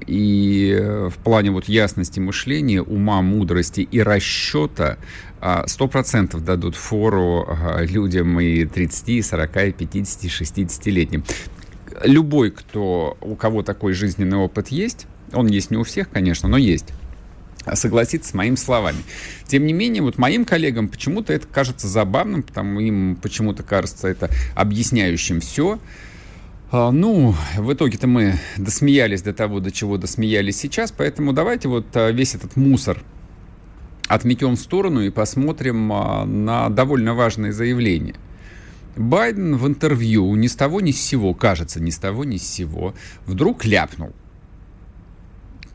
И 0.05 0.75
э, 0.77 1.09
в 1.09 1.17
плане 1.17 1.51
вот 1.51 1.65
ясности 1.65 2.19
мышления, 2.19 2.81
ума, 2.81 3.21
мудрости 3.21 3.81
и 3.81 4.01
расчета 4.01 4.97
а, 5.39 5.65
сто 5.67 5.87
процентов 5.87 6.43
дадут 6.43 6.75
фору 6.75 7.47
людям 7.79 8.39
и 8.39 8.65
30, 8.65 9.09
и 9.09 9.21
40, 9.21 9.57
и 9.57 9.71
50, 9.71 10.23
и 10.23 10.27
60-летним. 10.27 11.23
Любой, 12.03 12.51
кто, 12.51 13.17
у 13.21 13.35
кого 13.35 13.63
такой 13.63 13.93
жизненный 13.93 14.37
опыт 14.37 14.69
есть, 14.69 15.07
он 15.33 15.47
есть 15.47 15.71
не 15.71 15.77
у 15.77 15.83
всех, 15.83 16.09
конечно, 16.09 16.47
но 16.47 16.57
есть 16.57 16.93
согласиться 17.75 18.31
с 18.31 18.33
моими 18.33 18.55
словами. 18.55 18.99
Тем 19.45 19.65
не 19.65 19.73
менее, 19.73 20.01
вот 20.01 20.17
моим 20.17 20.45
коллегам 20.45 20.87
почему-то 20.87 21.33
это 21.33 21.47
кажется 21.47 21.87
забавным, 21.87 22.43
потому 22.43 22.79
им 22.79 23.17
почему-то 23.21 23.63
кажется 23.63 24.07
это 24.07 24.29
объясняющим 24.55 25.39
все. 25.41 25.79
А, 26.71 26.91
ну, 26.91 27.35
в 27.57 27.73
итоге-то 27.73 28.07
мы 28.07 28.35
досмеялись 28.57 29.21
до 29.21 29.33
того, 29.33 29.59
до 29.59 29.71
чего 29.71 29.97
досмеялись 29.97 30.57
сейчас, 30.57 30.91
поэтому 30.91 31.33
давайте 31.33 31.67
вот 31.67 31.85
а, 31.95 32.11
весь 32.11 32.35
этот 32.35 32.55
мусор 32.55 33.01
отметем 34.07 34.55
в 34.55 34.59
сторону 34.59 35.01
и 35.01 35.09
посмотрим 35.09 35.91
а, 35.93 36.25
на 36.25 36.69
довольно 36.69 37.13
важное 37.13 37.51
заявление. 37.51 38.15
Байден 38.97 39.55
в 39.57 39.67
интервью 39.67 40.35
ни 40.35 40.47
с 40.47 40.55
того 40.55 40.81
ни 40.81 40.91
с 40.91 40.99
сего, 40.99 41.33
кажется, 41.33 41.79
ни 41.79 41.91
с 41.91 41.97
того 41.97 42.23
ни 42.23 42.37
с 42.37 42.43
сего, 42.43 42.95
вдруг 43.25 43.63
ляпнул– 43.63 44.11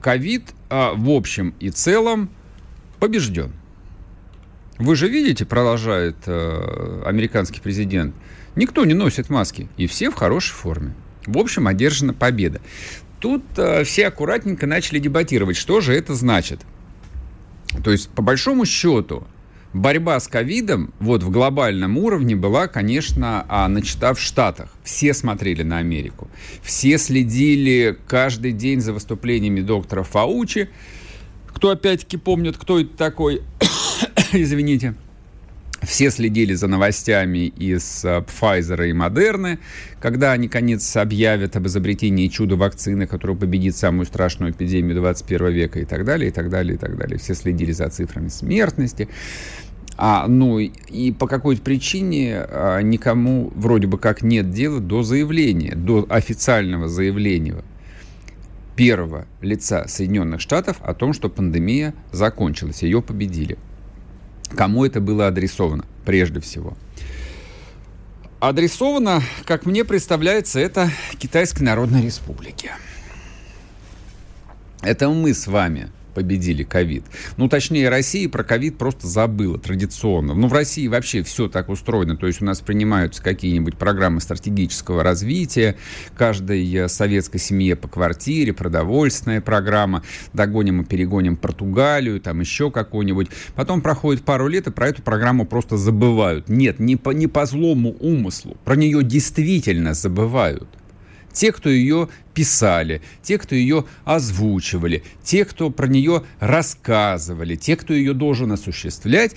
ковид 0.02 0.52
а, 0.72 0.94
в 0.94 1.10
общем 1.10 1.54
и 1.60 1.68
целом 1.68 2.30
побежден. 2.98 3.52
Вы 4.78 4.96
же 4.96 5.06
видите, 5.06 5.44
продолжает 5.44 6.16
э, 6.24 7.02
американский 7.04 7.60
президент, 7.60 8.14
никто 8.56 8.86
не 8.86 8.94
носит 8.94 9.28
маски, 9.28 9.68
и 9.76 9.86
все 9.86 10.10
в 10.10 10.14
хорошей 10.14 10.54
форме. 10.54 10.94
В 11.26 11.36
общем, 11.36 11.68
одержана 11.68 12.14
победа. 12.14 12.62
Тут 13.20 13.44
э, 13.58 13.84
все 13.84 14.06
аккуратненько 14.06 14.66
начали 14.66 14.98
дебатировать, 14.98 15.58
что 15.58 15.82
же 15.82 15.92
это 15.92 16.14
значит. 16.14 16.60
То 17.84 17.90
есть, 17.90 18.08
по 18.08 18.22
большому 18.22 18.64
счету, 18.64 19.24
борьба 19.72 20.20
с 20.20 20.28
ковидом 20.28 20.92
вот 21.00 21.22
в 21.22 21.30
глобальном 21.30 21.98
уровне 21.98 22.36
была, 22.36 22.68
конечно, 22.68 23.44
а, 23.48 23.68
начата 23.68 24.14
в 24.14 24.20
Штатах. 24.20 24.70
Все 24.84 25.14
смотрели 25.14 25.62
на 25.62 25.78
Америку. 25.78 26.28
Все 26.62 26.98
следили 26.98 27.96
каждый 28.06 28.52
день 28.52 28.80
за 28.80 28.92
выступлениями 28.92 29.60
доктора 29.60 30.02
Фаучи. 30.02 30.68
Кто 31.48 31.70
опять-таки 31.70 32.16
помнит, 32.16 32.56
кто 32.56 32.80
это 32.80 32.96
такой? 32.96 33.42
Извините. 34.32 34.94
Все 35.82 36.10
следили 36.10 36.54
за 36.54 36.68
новостями 36.68 37.46
из 37.46 38.04
uh, 38.04 38.24
Pfizer 38.24 38.88
и 38.88 38.92
Moderna, 38.92 39.58
когда 40.00 40.30
они, 40.30 40.48
конец, 40.48 40.96
объявят 40.96 41.56
об 41.56 41.66
изобретении 41.66 42.28
чудо-вакцины, 42.28 43.08
которая 43.08 43.36
победит 43.36 43.76
самую 43.76 44.06
страшную 44.06 44.52
эпидемию 44.52 44.94
21 44.96 45.50
века 45.50 45.80
и 45.80 45.84
так 45.84 46.04
далее, 46.04 46.28
и 46.28 46.32
так 46.32 46.50
далее, 46.50 46.74
и 46.74 46.78
так 46.78 46.96
далее. 46.96 47.18
Все 47.18 47.34
следили 47.34 47.72
за 47.72 47.88
цифрами 47.90 48.28
смертности. 48.28 49.08
А, 50.04 50.26
ну 50.26 50.58
и 50.58 51.12
по 51.12 51.28
какой-то 51.28 51.62
причине 51.62 52.38
а, 52.40 52.80
никому 52.80 53.52
вроде 53.54 53.86
бы 53.86 53.98
как 53.98 54.22
нет 54.22 54.50
дела 54.50 54.80
до 54.80 55.04
заявления, 55.04 55.76
до 55.76 56.04
официального 56.08 56.88
заявления 56.88 57.62
первого 58.74 59.28
лица 59.40 59.86
Соединенных 59.86 60.40
Штатов 60.40 60.78
о 60.82 60.92
том, 60.94 61.12
что 61.12 61.28
пандемия 61.28 61.94
закончилась, 62.10 62.82
ее 62.82 63.00
победили. 63.00 63.56
Кому 64.56 64.84
это 64.84 65.00
было 65.00 65.28
адресовано 65.28 65.84
прежде 66.04 66.40
всего? 66.40 66.76
Адресовано, 68.40 69.22
как 69.44 69.66
мне 69.66 69.84
представляется, 69.84 70.58
это 70.58 70.90
Китайской 71.16 71.62
Народной 71.62 72.02
Республике. 72.02 72.72
Это 74.82 75.08
мы 75.10 75.32
с 75.32 75.46
вами 75.46 75.92
победили 76.12 76.62
ковид. 76.62 77.04
Ну, 77.36 77.48
точнее, 77.48 77.88
Россия 77.88 78.28
про 78.28 78.44
ковид 78.44 78.78
просто 78.78 79.06
забыла 79.06 79.58
традиционно. 79.58 80.34
Ну, 80.34 80.48
в 80.48 80.52
России 80.52 80.86
вообще 80.86 81.22
все 81.22 81.48
так 81.48 81.68
устроено. 81.68 82.16
То 82.16 82.26
есть 82.26 82.42
у 82.42 82.44
нас 82.44 82.60
принимаются 82.60 83.22
какие-нибудь 83.22 83.76
программы 83.76 84.20
стратегического 84.20 85.02
развития, 85.02 85.76
каждой 86.16 86.72
э, 86.74 86.88
советской 86.88 87.38
семье 87.38 87.76
по 87.76 87.88
квартире, 87.88 88.52
продовольственная 88.52 89.40
программа, 89.40 90.02
догоним 90.32 90.82
и 90.82 90.84
перегоним 90.84 91.36
Португалию, 91.36 92.20
там 92.20 92.40
еще 92.40 92.70
какую-нибудь. 92.70 93.28
Потом 93.54 93.80
проходит 93.80 94.24
пару 94.24 94.48
лет, 94.48 94.66
и 94.66 94.70
про 94.70 94.88
эту 94.88 95.02
программу 95.02 95.46
просто 95.46 95.76
забывают. 95.76 96.48
Нет, 96.48 96.78
не 96.78 96.96
по, 96.96 97.10
не 97.10 97.26
по 97.26 97.46
злому 97.46 97.96
умыслу. 98.00 98.56
Про 98.64 98.76
нее 98.76 99.02
действительно 99.02 99.94
забывают 99.94 100.68
те, 101.32 101.52
кто 101.52 101.68
ее 101.68 102.08
писали, 102.34 103.02
те, 103.22 103.38
кто 103.38 103.54
ее 103.54 103.84
озвучивали, 104.04 105.02
те, 105.22 105.44
кто 105.44 105.70
про 105.70 105.86
нее 105.86 106.24
рассказывали, 106.40 107.56
те, 107.56 107.76
кто 107.76 107.94
ее 107.94 108.14
должен 108.14 108.52
осуществлять, 108.52 109.34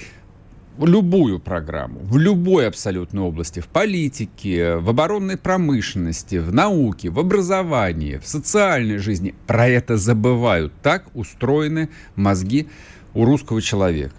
любую 0.79 1.39
программу, 1.39 1.99
в 2.01 2.17
любой 2.17 2.67
абсолютной 2.67 3.21
области, 3.21 3.59
в 3.59 3.67
политике, 3.67 4.75
в 4.75 4.89
оборонной 4.89 5.37
промышленности, 5.37 6.35
в 6.35 6.53
науке, 6.53 7.09
в 7.09 7.19
образовании, 7.19 8.17
в 8.17 8.27
социальной 8.27 8.97
жизни, 8.97 9.33
про 9.47 9.67
это 9.67 9.95
забывают. 9.97 10.73
Так 10.81 11.05
устроены 11.13 11.89
мозги 12.15 12.67
у 13.13 13.23
русского 13.23 13.61
человека. 13.61 14.15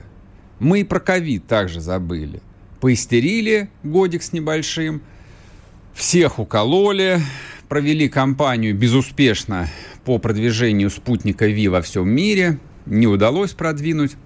Мы 0.59 0.80
и 0.80 0.85
про 0.85 1.00
ковид 1.00 1.47
также 1.47 1.80
забыли. 1.80 2.40
Поистерили 2.80 3.68
годик 3.83 4.23
с 4.23 4.33
небольшим, 4.33 5.02
всех 5.95 6.38
укололи, 6.38 7.21
провели 7.68 8.08
кампанию 8.08 8.75
безуспешно 8.75 9.68
по 10.04 10.18
продвижению 10.18 10.90
спутника 10.90 11.46
Ви 11.46 11.68
во 11.68 11.82
всем 11.82 12.08
мире. 12.08 12.58
Не 12.87 13.06
удалось 13.06 13.52
продвинуть. 13.52 14.16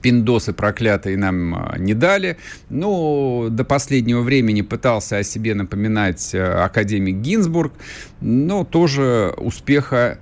Пиндосы 0.00 0.52
проклятые 0.52 1.16
нам 1.16 1.54
а, 1.54 1.76
не 1.78 1.94
дали. 1.94 2.36
Но 2.70 3.48
до 3.50 3.64
последнего 3.64 4.20
времени 4.22 4.62
пытался 4.62 5.18
о 5.18 5.22
себе 5.22 5.54
напоминать 5.54 6.34
а, 6.34 6.64
академик 6.64 7.16
Гинзбург, 7.16 7.72
но 8.20 8.64
тоже 8.64 9.34
успеха 9.36 10.18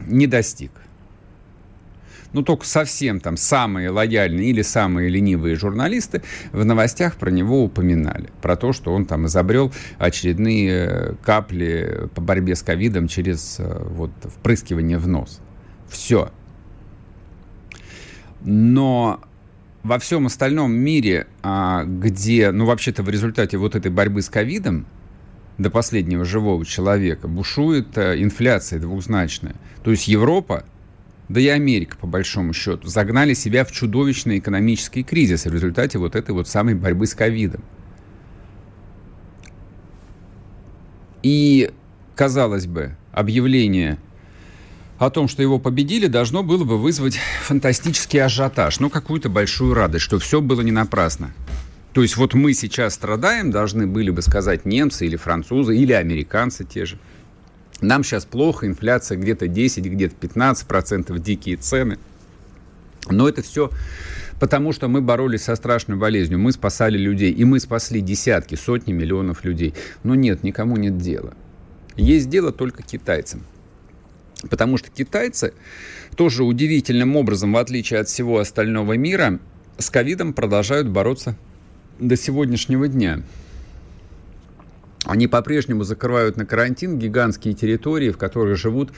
не 0.00 0.26
достиг 0.26 0.70
ну 2.34 2.42
только 2.42 2.66
совсем 2.66 3.20
там 3.20 3.36
самые 3.36 3.90
лояльные 3.90 4.50
или 4.50 4.60
самые 4.62 5.08
ленивые 5.08 5.54
журналисты 5.54 6.22
в 6.52 6.64
новостях 6.64 7.16
про 7.16 7.30
него 7.30 7.64
упоминали. 7.64 8.28
Про 8.42 8.56
то, 8.56 8.72
что 8.72 8.92
он 8.92 9.06
там 9.06 9.26
изобрел 9.26 9.72
очередные 9.98 10.70
э, 10.70 11.14
капли 11.22 12.08
по 12.14 12.20
борьбе 12.20 12.56
с 12.56 12.62
ковидом 12.62 13.08
через 13.08 13.56
э, 13.58 13.82
вот 13.88 14.10
впрыскивание 14.24 14.98
в 14.98 15.08
нос. 15.08 15.40
Все. 15.88 16.30
Но 18.42 19.20
во 19.84 19.98
всем 19.98 20.26
остальном 20.26 20.72
мире, 20.72 21.26
а, 21.42 21.84
где, 21.84 22.50
ну, 22.50 22.66
вообще-то 22.66 23.02
в 23.02 23.08
результате 23.08 23.58
вот 23.58 23.76
этой 23.76 23.90
борьбы 23.90 24.22
с 24.22 24.28
ковидом 24.28 24.86
до 25.58 25.70
последнего 25.70 26.24
живого 26.24 26.64
человека 26.66 27.28
бушует 27.28 27.96
э, 27.96 28.20
инфляция 28.20 28.80
двухзначная. 28.80 29.54
То 29.84 29.92
есть 29.92 30.08
Европа 30.08 30.64
да 31.28 31.40
и 31.40 31.48
Америка, 31.48 31.96
по 31.96 32.06
большому 32.06 32.52
счету, 32.52 32.86
загнали 32.88 33.34
себя 33.34 33.64
в 33.64 33.72
чудовищный 33.72 34.38
экономический 34.38 35.02
кризис 35.02 35.46
в 35.46 35.52
результате 35.52 35.98
вот 35.98 36.16
этой 36.16 36.32
вот 36.32 36.48
самой 36.48 36.74
борьбы 36.74 37.06
с 37.06 37.14
ковидом. 37.14 37.62
И, 41.22 41.70
казалось 42.14 42.66
бы, 42.66 42.96
объявление 43.12 43.98
о 44.98 45.08
том, 45.08 45.26
что 45.26 45.42
его 45.42 45.58
победили, 45.58 46.06
должно 46.06 46.42
было 46.42 46.64
бы 46.64 46.78
вызвать 46.78 47.18
фантастический 47.42 48.22
ажиотаж, 48.22 48.78
ну, 48.80 48.90
какую-то 48.90 49.30
большую 49.30 49.74
радость, 49.74 50.04
что 50.04 50.18
все 50.18 50.40
было 50.42 50.60
не 50.60 50.72
напрасно. 50.72 51.32
То 51.94 52.02
есть 52.02 52.16
вот 52.16 52.34
мы 52.34 52.52
сейчас 52.52 52.94
страдаем, 52.94 53.50
должны 53.50 53.86
были 53.86 54.10
бы 54.10 54.20
сказать 54.20 54.66
немцы 54.66 55.06
или 55.06 55.16
французы, 55.16 55.76
или 55.76 55.92
американцы 55.92 56.64
те 56.64 56.84
же– 56.84 56.98
нам 57.80 58.04
сейчас 58.04 58.24
плохо, 58.24 58.66
инфляция 58.66 59.18
где-то 59.18 59.48
10, 59.48 59.84
где-то 59.84 60.14
15 60.14 60.66
процентов, 60.66 61.20
дикие 61.20 61.56
цены. 61.56 61.98
Но 63.10 63.28
это 63.28 63.42
все 63.42 63.70
потому, 64.40 64.72
что 64.72 64.88
мы 64.88 65.00
боролись 65.00 65.42
со 65.44 65.56
страшной 65.56 65.96
болезнью, 65.96 66.38
мы 66.38 66.52
спасали 66.52 66.98
людей, 66.98 67.32
и 67.32 67.44
мы 67.44 67.60
спасли 67.60 68.00
десятки, 68.00 68.54
сотни 68.54 68.92
миллионов 68.92 69.44
людей. 69.44 69.74
Но 70.02 70.14
нет, 70.14 70.42
никому 70.42 70.76
нет 70.76 70.98
дела. 70.98 71.34
Есть 71.96 72.28
дело 72.28 72.52
только 72.52 72.82
китайцам. 72.82 73.42
Потому 74.50 74.76
что 74.76 74.90
китайцы 74.90 75.54
тоже 76.16 76.44
удивительным 76.44 77.16
образом, 77.16 77.52
в 77.52 77.56
отличие 77.56 78.00
от 78.00 78.08
всего 78.08 78.38
остального 78.38 78.94
мира, 78.94 79.38
с 79.78 79.90
ковидом 79.90 80.32
продолжают 80.32 80.88
бороться 80.88 81.36
до 81.98 82.16
сегодняшнего 82.16 82.88
дня. 82.88 83.22
Они 85.04 85.26
по-прежнему 85.26 85.84
закрывают 85.84 86.36
на 86.36 86.46
карантин 86.46 86.98
гигантские 86.98 87.54
территории, 87.54 88.10
в 88.10 88.16
которых 88.16 88.56
живут 88.56 88.90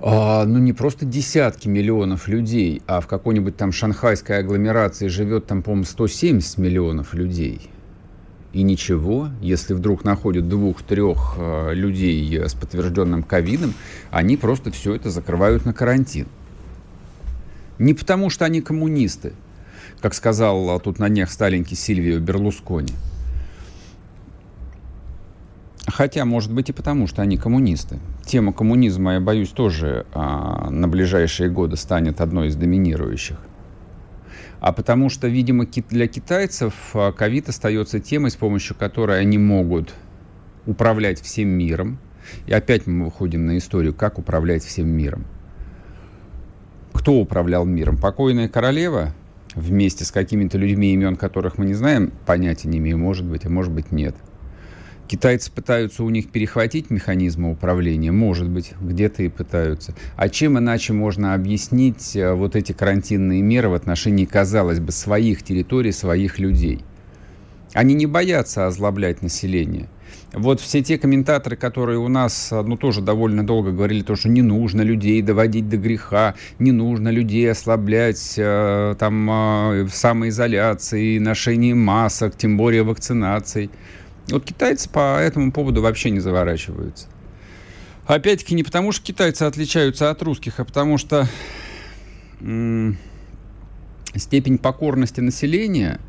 а, 0.00 0.44
ну, 0.44 0.58
не 0.58 0.72
просто 0.72 1.04
десятки 1.04 1.66
миллионов 1.66 2.28
людей, 2.28 2.82
а 2.86 3.00
в 3.00 3.06
какой-нибудь 3.06 3.56
там 3.56 3.72
шанхайской 3.72 4.38
агломерации 4.38 5.08
живет 5.08 5.46
там, 5.46 5.62
по-моему, 5.62 5.84
170 5.84 6.58
миллионов 6.58 7.14
людей. 7.14 7.70
И 8.52 8.62
ничего, 8.62 9.30
если 9.40 9.74
вдруг 9.74 10.04
находят 10.04 10.48
двух-трех 10.48 11.34
э, 11.38 11.74
людей 11.74 12.38
с 12.38 12.54
подтвержденным 12.54 13.24
ковидом, 13.24 13.74
они 14.10 14.36
просто 14.36 14.70
все 14.70 14.94
это 14.94 15.10
закрывают 15.10 15.64
на 15.64 15.72
карантин. 15.72 16.28
Не 17.80 17.94
потому, 17.94 18.30
что 18.30 18.44
они 18.44 18.60
коммунисты, 18.60 19.32
как 20.00 20.14
сказал 20.14 20.78
тут 20.78 21.00
на 21.00 21.08
днях 21.08 21.32
Сталинки 21.32 21.74
Сильвио 21.74 22.20
Берлускони– 22.20 22.92
Хотя, 25.94 26.24
может 26.24 26.52
быть, 26.52 26.70
и 26.70 26.72
потому, 26.72 27.06
что 27.06 27.22
они 27.22 27.36
коммунисты. 27.36 28.00
Тема 28.26 28.52
коммунизма, 28.52 29.14
я 29.14 29.20
боюсь, 29.20 29.50
тоже 29.50 30.06
а, 30.12 30.68
на 30.68 30.88
ближайшие 30.88 31.48
годы 31.48 31.76
станет 31.76 32.20
одной 32.20 32.48
из 32.48 32.56
доминирующих. 32.56 33.38
А 34.58 34.72
потому 34.72 35.08
что, 35.08 35.28
видимо, 35.28 35.66
для 35.66 36.08
китайцев 36.08 36.74
а, 36.94 37.12
ковид 37.12 37.48
остается 37.48 38.00
темой, 38.00 38.32
с 38.32 38.34
помощью 38.34 38.74
которой 38.74 39.20
они 39.20 39.38
могут 39.38 39.94
управлять 40.66 41.20
всем 41.20 41.50
миром. 41.50 42.00
И 42.48 42.52
опять 42.52 42.88
мы 42.88 43.04
выходим 43.04 43.46
на 43.46 43.56
историю, 43.56 43.94
как 43.94 44.18
управлять 44.18 44.64
всем 44.64 44.88
миром. 44.88 45.24
Кто 46.92 47.20
управлял 47.20 47.64
миром? 47.64 47.98
Покойная 47.98 48.48
королева 48.48 49.14
вместе 49.54 50.04
с 50.04 50.10
какими-то 50.10 50.58
людьми, 50.58 50.92
имен 50.92 51.14
которых 51.14 51.56
мы 51.56 51.66
не 51.66 51.74
знаем, 51.74 52.10
понятия 52.26 52.66
не 52.66 52.78
имею, 52.78 52.98
может 52.98 53.24
быть, 53.24 53.46
а 53.46 53.48
может 53.48 53.72
быть 53.72 53.92
нет– 53.92 54.16
Китайцы 55.06 55.52
пытаются 55.52 56.02
у 56.02 56.10
них 56.10 56.30
перехватить 56.30 56.90
механизмы 56.90 57.50
управления, 57.50 58.10
может 58.10 58.48
быть, 58.48 58.72
где-то 58.80 59.22
и 59.22 59.28
пытаются. 59.28 59.94
А 60.16 60.28
чем 60.28 60.58
иначе 60.58 60.92
можно 60.92 61.34
объяснить 61.34 62.16
э, 62.16 62.32
вот 62.32 62.56
эти 62.56 62.72
карантинные 62.72 63.42
меры 63.42 63.68
в 63.68 63.74
отношении, 63.74 64.24
казалось 64.24 64.80
бы, 64.80 64.92
своих 64.92 65.42
территорий, 65.42 65.92
своих 65.92 66.38
людей? 66.38 66.82
Они 67.74 67.94
не 67.94 68.06
боятся 68.06 68.66
озлоблять 68.66 69.20
население. 69.20 69.88
Вот 70.32 70.60
все 70.60 70.82
те 70.82 70.98
комментаторы, 70.98 71.56
которые 71.56 71.98
у 71.98 72.08
нас, 72.08 72.50
э, 72.50 72.62
ну, 72.62 72.76
тоже 72.76 73.00
довольно 73.00 73.46
долго 73.46 73.70
говорили, 73.72 74.02
то, 74.02 74.16
что 74.16 74.28
не 74.28 74.42
нужно 74.42 74.82
людей 74.82 75.22
доводить 75.22 75.68
до 75.68 75.76
греха, 75.76 76.34
не 76.58 76.72
нужно 76.72 77.08
людей 77.10 77.50
ослаблять 77.50 78.34
э, 78.36 78.96
там 78.98 79.30
э, 79.30 79.84
в 79.84 79.90
самоизоляции, 79.90 81.18
ношении 81.18 81.72
масок, 81.72 82.36
тем 82.36 82.56
более 82.56 82.82
вакцинацией. 82.82 83.70
Вот 84.28 84.44
китайцы 84.44 84.88
по 84.88 85.18
этому 85.18 85.52
поводу 85.52 85.82
вообще 85.82 86.10
не 86.10 86.20
заворачиваются. 86.20 87.08
Опять-таки 88.06 88.54
не 88.54 88.62
потому, 88.62 88.92
что 88.92 89.04
китайцы 89.04 89.42
отличаются 89.42 90.10
от 90.10 90.22
русских, 90.22 90.60
а 90.60 90.64
потому 90.64 90.98
что 90.98 91.26
м- 92.40 92.98
степень 94.14 94.58
покорности 94.58 95.20
населения 95.20 96.00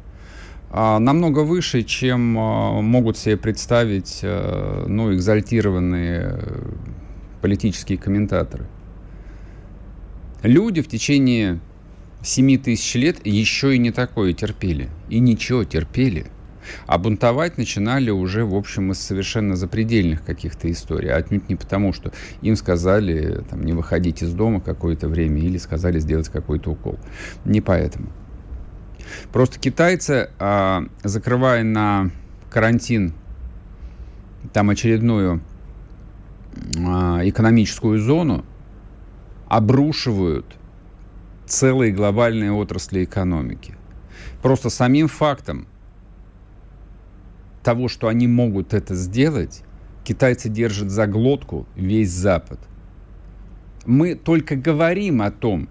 а, 0.70 1.00
намного 1.00 1.40
выше, 1.40 1.84
чем 1.84 2.38
а, 2.38 2.82
могут 2.82 3.18
себе 3.18 3.38
представить 3.38 4.20
а, 4.24 4.86
ну, 4.88 5.14
экзальтированные 5.14 6.38
политические 7.42 7.98
комментаторы. 7.98 8.66
Люди 10.44 10.82
в 10.82 10.88
течение 10.88 11.60
7 12.24 12.58
тысяч 12.58 12.96
лет 12.96 13.26
еще 13.26 13.76
и 13.76 13.80
не 13.80 13.92
такое 13.92 14.34
терпели. 14.34 14.90
И 15.10 15.20
ничего, 15.20 15.64
терпели. 15.64 16.28
А 16.88 16.98
бунтовать 16.98 17.58
начинали 17.58 18.10
уже, 18.10 18.46
в 18.46 18.56
общем, 18.56 18.92
из 18.92 19.00
совершенно 19.00 19.56
запредельных 19.56 20.24
каких-то 20.24 20.72
историй. 20.72 21.12
Отнюдь 21.12 21.50
не 21.50 21.56
потому, 21.56 21.94
что 21.94 22.12
им 22.42 22.56
сказали 22.56 23.44
там, 23.50 23.64
не 23.64 23.74
выходить 23.74 24.22
из 24.22 24.34
дома 24.34 24.62
какое-то 24.62 25.08
время 25.08 25.42
или 25.42 25.58
сказали 25.58 26.00
сделать 26.00 26.30
какой-то 26.30 26.72
укол. 26.72 26.98
Не 27.44 27.62
поэтому. 27.62 28.08
Просто 29.32 29.60
китайцы, 29.60 30.30
а, 30.40 30.86
закрывая 31.04 31.64
на 31.64 32.12
карантин 32.50 33.14
там 34.54 34.70
очередную 34.70 35.42
а, 36.80 37.22
экономическую 37.24 38.00
зону, 38.00 38.46
обрушивают 39.48 40.46
целые 41.46 41.92
глобальные 41.92 42.52
отрасли 42.52 43.04
экономики. 43.04 43.76
Просто 44.42 44.70
самим 44.70 45.08
фактом 45.08 45.68
того, 47.66 47.88
что 47.88 48.08
они 48.08 48.28
могут 48.28 48.76
это 48.76 48.94
сделать, 48.94 49.64
китайцы 50.04 50.50
держат 50.50 50.92
за 50.92 51.08
глотку 51.08 51.68
весь 51.76 52.12
Запад. 52.12 52.60
Мы 53.88 54.14
только 54.14 54.56
говорим 54.56 55.24
о 55.24 55.32
том, 55.32 55.68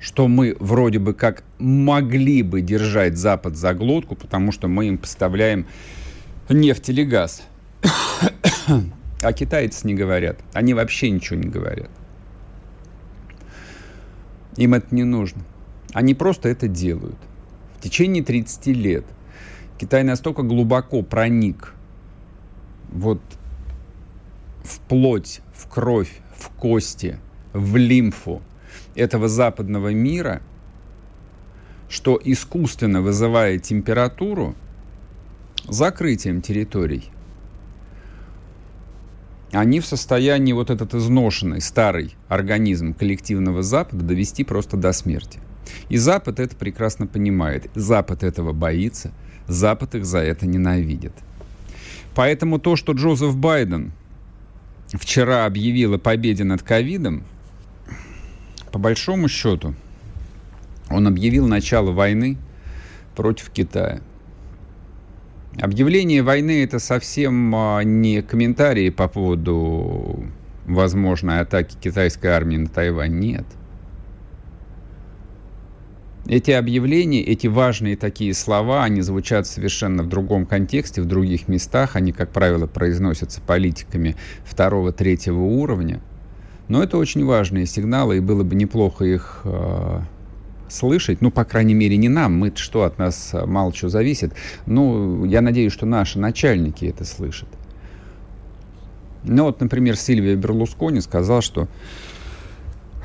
что 0.00 0.26
мы 0.26 0.56
вроде 0.58 0.98
бы 0.98 1.14
как 1.14 1.44
могли 1.58 2.42
бы 2.42 2.62
держать 2.62 3.16
Запад 3.16 3.56
за 3.56 3.74
глотку, 3.74 4.16
потому 4.16 4.50
что 4.50 4.66
мы 4.66 4.88
им 4.88 4.98
поставляем 4.98 5.66
нефть 6.48 6.88
или 6.88 7.04
газ. 7.04 7.44
А 9.22 9.32
китайцы 9.32 9.86
не 9.86 9.94
говорят. 9.94 10.40
Они 10.52 10.74
вообще 10.74 11.10
ничего 11.10 11.38
не 11.38 11.48
говорят. 11.48 11.90
Им 14.56 14.74
это 14.74 14.92
не 14.94 15.04
нужно. 15.04 15.42
Они 15.92 16.14
просто 16.14 16.48
это 16.48 16.66
делают. 16.66 17.18
В 17.78 17.82
течение 17.82 18.24
30 18.24 18.66
лет 18.66 19.04
Китай 19.78 20.02
настолько 20.04 20.42
глубоко 20.42 21.02
проник 21.02 21.74
вот 22.90 23.20
в 24.64 24.80
плоть, 24.80 25.40
в 25.52 25.68
кровь, 25.68 26.20
в 26.34 26.48
кости, 26.50 27.18
в 27.52 27.76
лимфу 27.76 28.42
этого 28.94 29.28
западного 29.28 29.92
мира, 29.92 30.42
что 31.88 32.20
искусственно 32.22 33.02
вызывая 33.02 33.58
температуру 33.58 34.54
закрытием 35.68 36.40
территорий, 36.40 37.10
они 39.52 39.80
в 39.80 39.86
состоянии 39.86 40.52
вот 40.52 40.70
этот 40.70 40.94
изношенный 40.94 41.60
старый 41.60 42.16
организм 42.28 42.94
коллективного 42.94 43.62
Запада 43.62 44.04
довести 44.04 44.44
просто 44.44 44.76
до 44.76 44.92
смерти. 44.92 45.40
И 45.88 45.96
Запад 45.96 46.40
это 46.40 46.56
прекрасно 46.56 47.06
понимает. 47.06 47.70
Запад 47.74 48.22
этого 48.22 48.52
боится. 48.52 49.12
Запад 49.46 49.94
их 49.94 50.04
за 50.04 50.18
это 50.18 50.46
ненавидит. 50.46 51.12
Поэтому 52.14 52.58
то, 52.58 52.76
что 52.76 52.92
Джозеф 52.92 53.36
Байден 53.36 53.92
вчера 54.88 55.44
объявил 55.44 55.94
о 55.94 55.98
победе 55.98 56.44
над 56.44 56.62
ковидом, 56.62 57.24
по 58.72 58.78
большому 58.78 59.28
счету, 59.28 59.74
он 60.90 61.06
объявил 61.06 61.46
начало 61.46 61.92
войны 61.92 62.36
против 63.14 63.50
Китая. 63.50 64.00
Объявление 65.60 66.22
войны 66.22 66.62
это 66.62 66.78
совсем 66.78 67.54
а, 67.54 67.80
не 67.82 68.20
комментарии 68.20 68.90
по 68.90 69.08
поводу 69.08 70.24
возможной 70.66 71.40
атаки 71.40 71.76
китайской 71.80 72.26
армии 72.26 72.58
на 72.58 72.68
Тайвань. 72.68 73.18
Нет. 73.18 73.46
Эти 76.28 76.50
объявления, 76.50 77.22
эти 77.22 77.46
важные 77.46 77.96
такие 77.96 78.34
слова, 78.34 78.82
они 78.82 79.00
звучат 79.00 79.46
совершенно 79.46 80.02
в 80.02 80.08
другом 80.08 80.44
контексте, 80.44 81.00
в 81.00 81.04
других 81.04 81.46
местах. 81.46 81.94
Они, 81.94 82.10
как 82.10 82.30
правило, 82.30 82.66
произносятся 82.66 83.40
политиками 83.40 84.16
второго, 84.44 84.92
третьего 84.92 85.40
уровня. 85.40 86.00
Но 86.68 86.82
это 86.82 86.98
очень 86.98 87.24
важные 87.24 87.66
сигналы, 87.66 88.16
и 88.16 88.20
было 88.20 88.42
бы 88.42 88.56
неплохо 88.56 89.04
их 89.04 89.42
э, 89.44 90.00
слышать, 90.68 91.20
ну, 91.20 91.30
по 91.30 91.44
крайней 91.44 91.74
мере, 91.74 91.96
не 91.96 92.08
нам, 92.08 92.36
мы 92.36 92.52
что, 92.56 92.82
от 92.82 92.98
нас 92.98 93.30
а, 93.32 93.46
мало 93.46 93.72
чего 93.72 93.88
зависит. 93.88 94.32
Ну, 94.66 95.24
я 95.24 95.40
надеюсь, 95.40 95.72
что 95.72 95.86
наши 95.86 96.18
начальники 96.18 96.86
это 96.86 97.04
слышат. 97.04 97.48
Ну, 99.22 99.44
вот, 99.44 99.60
например, 99.60 99.96
Сильвия 99.96 100.36
Берлускони 100.36 101.00
сказал, 101.00 101.40
что 101.40 101.68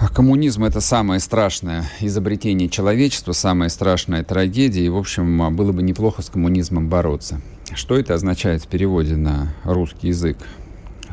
коммунизм— 0.10 0.64
это 0.66 0.82
самое 0.82 1.20
страшное 1.20 1.86
изобретение 2.00 2.70
человечества, 2.70 3.34
самая 3.34 3.70
страшная 3.70 4.24
трагедия, 4.24 4.86
и, 4.86 4.90
в 4.90 4.98
общем, 4.98 5.56
было 5.56 5.72
бы 5.72 5.84
неплохо 5.84 6.22
с 6.22 6.30
коммунизмом 6.30 6.90
бороться. 6.90 7.42
Что 7.74 7.98
это 7.98 8.14
означает 8.14 8.64
в 8.64 8.68
переводе 8.68 9.16
на 9.16 9.54
русский 9.64 10.10
язык? 10.10 10.38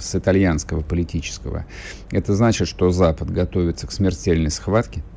с 0.00 0.14
итальянского 0.14 0.80
политического. 0.80 1.66
Это 2.12 2.36
значит, 2.36 2.68
что 2.68 2.92
Запад 2.92 3.32
готовится 3.32 3.88
к 3.88 3.90
смертельной 3.90 4.48
схватке– 4.48 5.02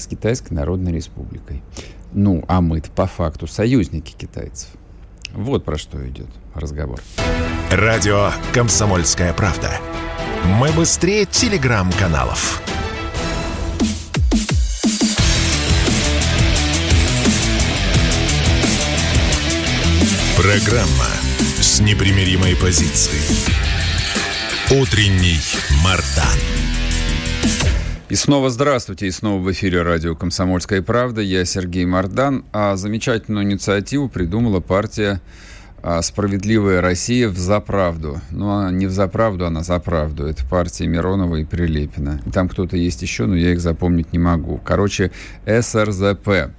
с 0.00 0.06
Китайской 0.06 0.52
Народной 0.52 0.92
Республикой. 0.92 1.62
Ну, 2.12 2.44
а 2.48 2.60
мы 2.60 2.82
по 2.94 3.06
факту 3.06 3.46
союзники 3.46 4.14
китайцев. 4.16 4.68
Вот 5.32 5.64
про 5.64 5.76
что 5.76 6.06
идет 6.08 6.28
разговор. 6.54 7.00
Радио 7.70 8.30
«Комсомольская 8.52 9.32
правда». 9.34 9.70
Мы 10.58 10.70
быстрее 10.72 11.26
телеграм-каналов. 11.26 12.62
Программа 20.38 21.10
с 21.60 21.80
непримиримой 21.80 22.54
позицией. 22.54 23.24
Утренний 24.70 25.40
Мардан. 25.82 26.38
И 28.08 28.14
снова 28.14 28.48
здравствуйте, 28.48 29.08
и 29.08 29.10
снова 29.10 29.42
в 29.42 29.50
эфире 29.50 29.82
радио 29.82 30.14
«Комсомольская 30.14 30.80
правда». 30.80 31.22
Я 31.22 31.44
Сергей 31.44 31.84
Мордан. 31.86 32.44
А 32.52 32.76
замечательную 32.76 33.46
инициативу 33.46 34.08
придумала 34.08 34.60
партия 34.60 35.20
а, 35.82 36.00
«Справедливая 36.02 36.82
Россия 36.82 37.28
в 37.28 37.36
за 37.36 37.58
правду». 37.58 38.20
Ну, 38.30 38.48
она 38.48 38.70
не 38.70 38.86
в 38.86 38.92
за 38.92 39.08
правду, 39.08 39.44
она 39.44 39.64
за 39.64 39.80
правду. 39.80 40.24
Это 40.24 40.46
партия 40.46 40.86
Миронова 40.86 41.34
и 41.34 41.44
Прилепина. 41.44 42.20
Там 42.32 42.48
кто-то 42.48 42.76
есть 42.76 43.02
еще, 43.02 43.26
но 43.26 43.34
я 43.34 43.50
их 43.50 43.60
запомнить 43.60 44.12
не 44.12 44.20
могу. 44.20 44.60
Короче, 44.64 45.10
СРЗП. 45.46 46.52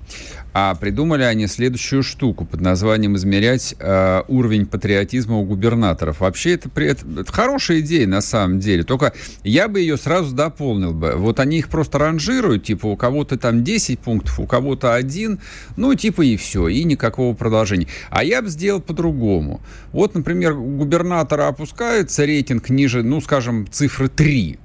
А 0.54 0.74
придумали 0.76 1.24
они 1.24 1.48
следующую 1.48 2.02
штуку 2.02 2.46
под 2.46 2.62
названием 2.62 3.16
измерять 3.16 3.76
э, 3.80 4.24
уровень 4.28 4.66
патриотизма 4.66 5.38
у 5.38 5.44
губернаторов. 5.44 6.22
Вообще 6.22 6.54
это, 6.54 6.70
это, 6.76 7.06
это 7.22 7.32
хорошая 7.32 7.82
идея 7.82 8.08
на 8.08 8.22
самом 8.22 8.60
деле. 8.60 8.84
Только 8.84 9.14
я 9.44 9.68
бы 9.68 9.80
ее 9.80 9.98
сразу 9.98 10.36
дополнил 10.36 10.94
бы. 10.94 11.14
Вот 11.16 11.40
они 11.40 11.60
их 11.60 11.70
просто 11.70 12.00
ранжируют, 12.00 12.64
типа 12.64 12.88
у 12.88 12.96
кого-то 12.96 13.38
там 13.38 13.64
10 13.64 14.00
пунктов, 14.00 14.40
у 14.40 14.48
кого-то 14.48 14.96
один, 14.96 15.40
ну 15.78 15.94
типа 15.94 16.24
и 16.24 16.36
все, 16.36 16.68
и 16.68 16.84
никакого 16.84 17.36
продолжения. 17.36 17.88
А 18.10 18.24
я 18.24 18.42
бы 18.42 18.50
сделал 18.50 18.82
по-другому. 18.82 19.62
Вот, 19.92 20.16
например, 20.16 20.54
у 20.54 20.78
губернатора 20.78 21.48
опускается 21.48 22.26
рейтинг 22.26 22.70
ниже, 22.70 23.04
ну 23.04 23.22
скажем, 23.22 23.68
цифры 23.72 24.10
3 24.10 24.60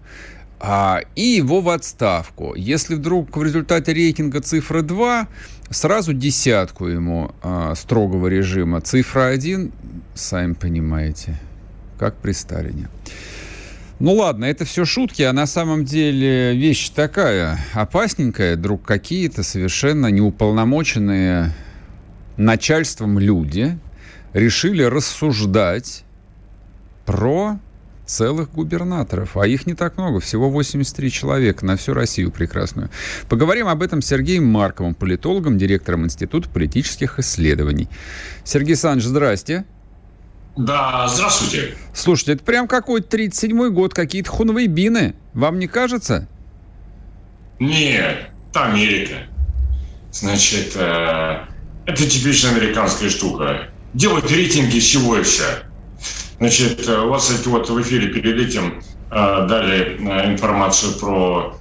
а, 0.66 1.00
и 1.14 1.22
его 1.22 1.60
в 1.60 1.68
отставку. 1.68 2.54
Если 2.54 2.94
вдруг 2.94 3.36
в 3.36 3.42
результате 3.42 3.92
рейтинга 3.92 4.40
цифра 4.40 4.80
2, 4.80 5.28
сразу 5.68 6.14
десятку 6.14 6.86
ему 6.86 7.32
а, 7.42 7.74
строгого 7.74 8.28
режима. 8.28 8.80
Цифра 8.80 9.26
1, 9.26 9.72
сами 10.14 10.54
понимаете, 10.54 11.38
как 11.98 12.16
при 12.16 12.32
Сталине. 12.32 12.88
Ну 13.98 14.14
ладно, 14.14 14.46
это 14.46 14.64
все 14.64 14.86
шутки, 14.86 15.20
а 15.20 15.34
на 15.34 15.46
самом 15.46 15.84
деле 15.84 16.56
вещь 16.56 16.88
такая 16.88 17.58
опасненькая. 17.74 18.56
Вдруг 18.56 18.84
какие-то 18.84 19.42
совершенно 19.42 20.06
неуполномоченные 20.06 21.52
начальством 22.38 23.18
люди 23.18 23.78
решили 24.32 24.82
рассуждать 24.82 26.04
про 27.04 27.58
целых 28.06 28.52
губернаторов, 28.52 29.36
а 29.36 29.46
их 29.46 29.66
не 29.66 29.74
так 29.74 29.96
много, 29.96 30.20
всего 30.20 30.50
83 30.50 31.10
человека 31.10 31.64
на 31.64 31.76
всю 31.76 31.94
Россию 31.94 32.30
прекрасную. 32.30 32.90
Поговорим 33.28 33.68
об 33.68 33.82
этом 33.82 34.02
с 34.02 34.06
Сергеем 34.06 34.46
Марковым, 34.46 34.94
политологом, 34.94 35.58
директором 35.58 36.04
Института 36.04 36.48
политических 36.48 37.18
исследований. 37.18 37.88
Сергей 38.44 38.72
Александрович, 38.72 39.08
здрасте. 39.08 39.64
Да, 40.56 41.08
здравствуйте. 41.08 41.74
Слушайте, 41.92 42.34
это 42.34 42.44
прям 42.44 42.68
какой-то 42.68 43.16
37-й 43.16 43.70
год, 43.70 43.92
какие-то 43.92 44.30
хунвейбины. 44.30 45.14
Вам 45.32 45.58
не 45.58 45.66
кажется? 45.66 46.28
Нет, 47.58 48.28
это 48.50 48.64
Америка. 48.66 49.14
Значит, 50.12 50.72
э, 50.76 51.38
это 51.86 52.08
типичная 52.08 52.52
американская 52.52 53.10
штука. 53.10 53.68
Делать 53.94 54.30
рейтинги 54.30 54.78
всего 54.78 55.16
и 55.18 55.22
вся. 55.22 55.64
Значит, 56.38 56.86
э, 56.88 57.00
у 57.00 57.08
вас 57.08 57.30
эти 57.30 57.48
вот 57.48 57.68
в 57.68 57.82
эфире 57.82 58.08
перед 58.08 58.48
этим 58.48 58.82
э, 59.10 59.46
дали 59.48 59.96
э, 59.98 60.32
информацию 60.32 60.98
про 60.98 61.56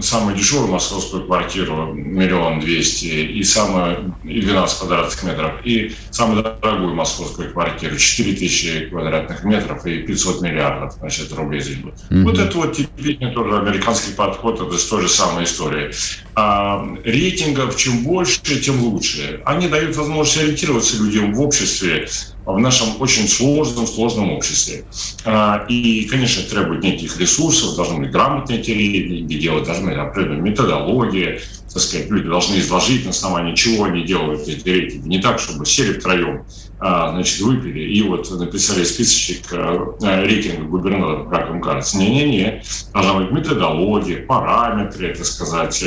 самую 0.00 0.36
дешевую 0.36 0.70
московскую 0.70 1.24
квартиру 1.24 1.94
миллион 1.94 2.60
двести 2.60 3.06
и 3.06 3.42
самую 3.42 4.14
и 4.24 4.42
12 4.42 4.78
квадратных 4.80 5.22
метров 5.22 5.52
и 5.64 5.94
самую 6.10 6.42
дорогую 6.42 6.94
московскую 6.94 7.50
квартиру 7.50 7.96
4 7.96 8.34
тысячи 8.34 8.90
квадратных 8.90 9.42
метров 9.44 9.86
и 9.86 10.02
500 10.02 10.42
миллиардов 10.42 10.92
значит, 10.98 11.32
рублей 11.32 11.62
здесь 11.62 11.78
будет. 11.78 11.94
Mm-hmm. 12.10 12.22
Вот 12.24 12.38
это 12.38 12.58
вот 12.58 12.72
типичный 12.74 13.32
тоже 13.32 13.56
американский 13.56 14.12
подход, 14.12 14.60
это 14.60 14.70
же 14.70 14.86
тоже 14.86 15.08
самая 15.08 15.44
история. 15.44 15.90
А, 16.34 16.86
рейтингов 17.04 17.76
чем 17.76 18.04
больше, 18.04 18.40
тем 18.60 18.82
лучше. 18.82 19.42
Они 19.44 19.68
дают 19.68 19.94
возможность 19.96 20.38
ориентироваться 20.38 20.96
людям 20.96 21.34
в 21.34 21.40
обществе 21.42 22.08
в 22.44 22.58
нашем 22.58 23.00
очень 23.00 23.28
сложном, 23.28 23.86
сложном 23.86 24.32
обществе. 24.32 24.84
А, 25.24 25.64
и, 25.68 26.04
конечно, 26.04 26.42
требует 26.42 26.82
неких 26.82 27.18
ресурсов, 27.20 27.76
должны 27.76 28.00
быть 28.00 28.10
грамотные 28.10 28.60
эти 28.60 28.70
рейтинги 28.70 29.36
делать, 29.36 29.64
должны 29.64 29.90
быть 29.90 29.98
определенная 29.98 30.40
методология, 30.40 31.40
так 31.72 31.82
сказать, 31.82 32.10
люди 32.10 32.28
должны 32.28 32.58
изложить 32.58 33.04
на 33.04 33.10
основании 33.10 33.54
чего 33.54 33.84
они 33.84 34.04
делают 34.04 34.46
эти 34.46 34.68
рейтинги. 34.68 35.08
Не 35.08 35.20
так, 35.20 35.38
чтобы 35.38 35.64
сели 35.64 35.98
втроем, 35.98 36.44
а, 36.78 37.12
значит, 37.12 37.40
выпили 37.40 37.80
и 37.80 38.02
вот 38.02 38.30
написали 38.30 38.84
списочек 38.84 39.46
а, 39.52 39.96
рейтинга 40.24 40.64
губернаторов, 40.64 41.30
как 41.30 41.48
им 41.50 41.62
кажется. 41.62 41.96
Не-не-не, 41.96 42.62
должна 42.92 43.14
быть 43.14 43.30
методология, 43.30 44.26
параметры, 44.26 45.14
так 45.14 45.24
сказать, 45.24 45.82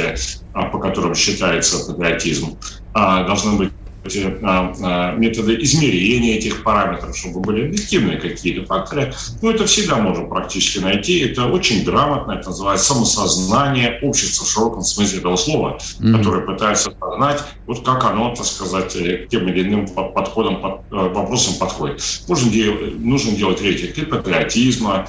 по 0.54 0.80
которым 0.80 1.14
считается 1.14 1.86
патриотизм. 1.86 2.58
Должны 2.94 3.58
быть 3.58 3.70
а, 3.70 3.75
а, 3.75 3.75
методы 4.06 5.62
измерения 5.62 6.38
этих 6.38 6.64
параметров, 6.64 7.16
чтобы 7.18 7.40
были 7.42 7.66
объективные 7.66 8.18
какие-то 8.18 8.66
факторы. 8.66 9.14
Ну, 9.42 9.52
это 9.52 9.66
всегда 9.66 9.98
можно 9.98 10.26
практически 10.26 10.80
найти. 10.80 11.20
Это 11.20 11.46
очень 11.48 11.84
грамотно, 11.84 12.34
это 12.34 12.50
называется 12.50 12.94
самосознание 12.94 14.00
общества 14.02 14.46
в 14.46 14.50
широком 14.50 14.82
смысле 14.82 15.20
этого 15.20 15.36
слова, 15.36 15.78
mm-hmm. 16.00 16.18
которое 16.18 16.46
пытается 16.46 16.92
осознать, 16.92 17.44
вот 17.66 17.86
как 17.86 18.04
оно, 18.06 18.34
так 18.36 18.46
сказать, 18.46 18.96
э, 18.96 19.26
к 19.26 19.30
тем 19.30 19.48
или 19.48 19.64
иным 19.64 19.88
подходам, 19.88 20.62
под, 20.62 20.82
э, 20.92 20.96
вопросам 20.96 21.56
подходит. 21.56 22.02
Нужно 22.28 22.52
делать, 22.52 23.00
нужно 23.00 23.32
делать 23.32 23.62
рейтинг 23.62 23.98
и 23.98 24.06
патриотизма, 24.06 25.08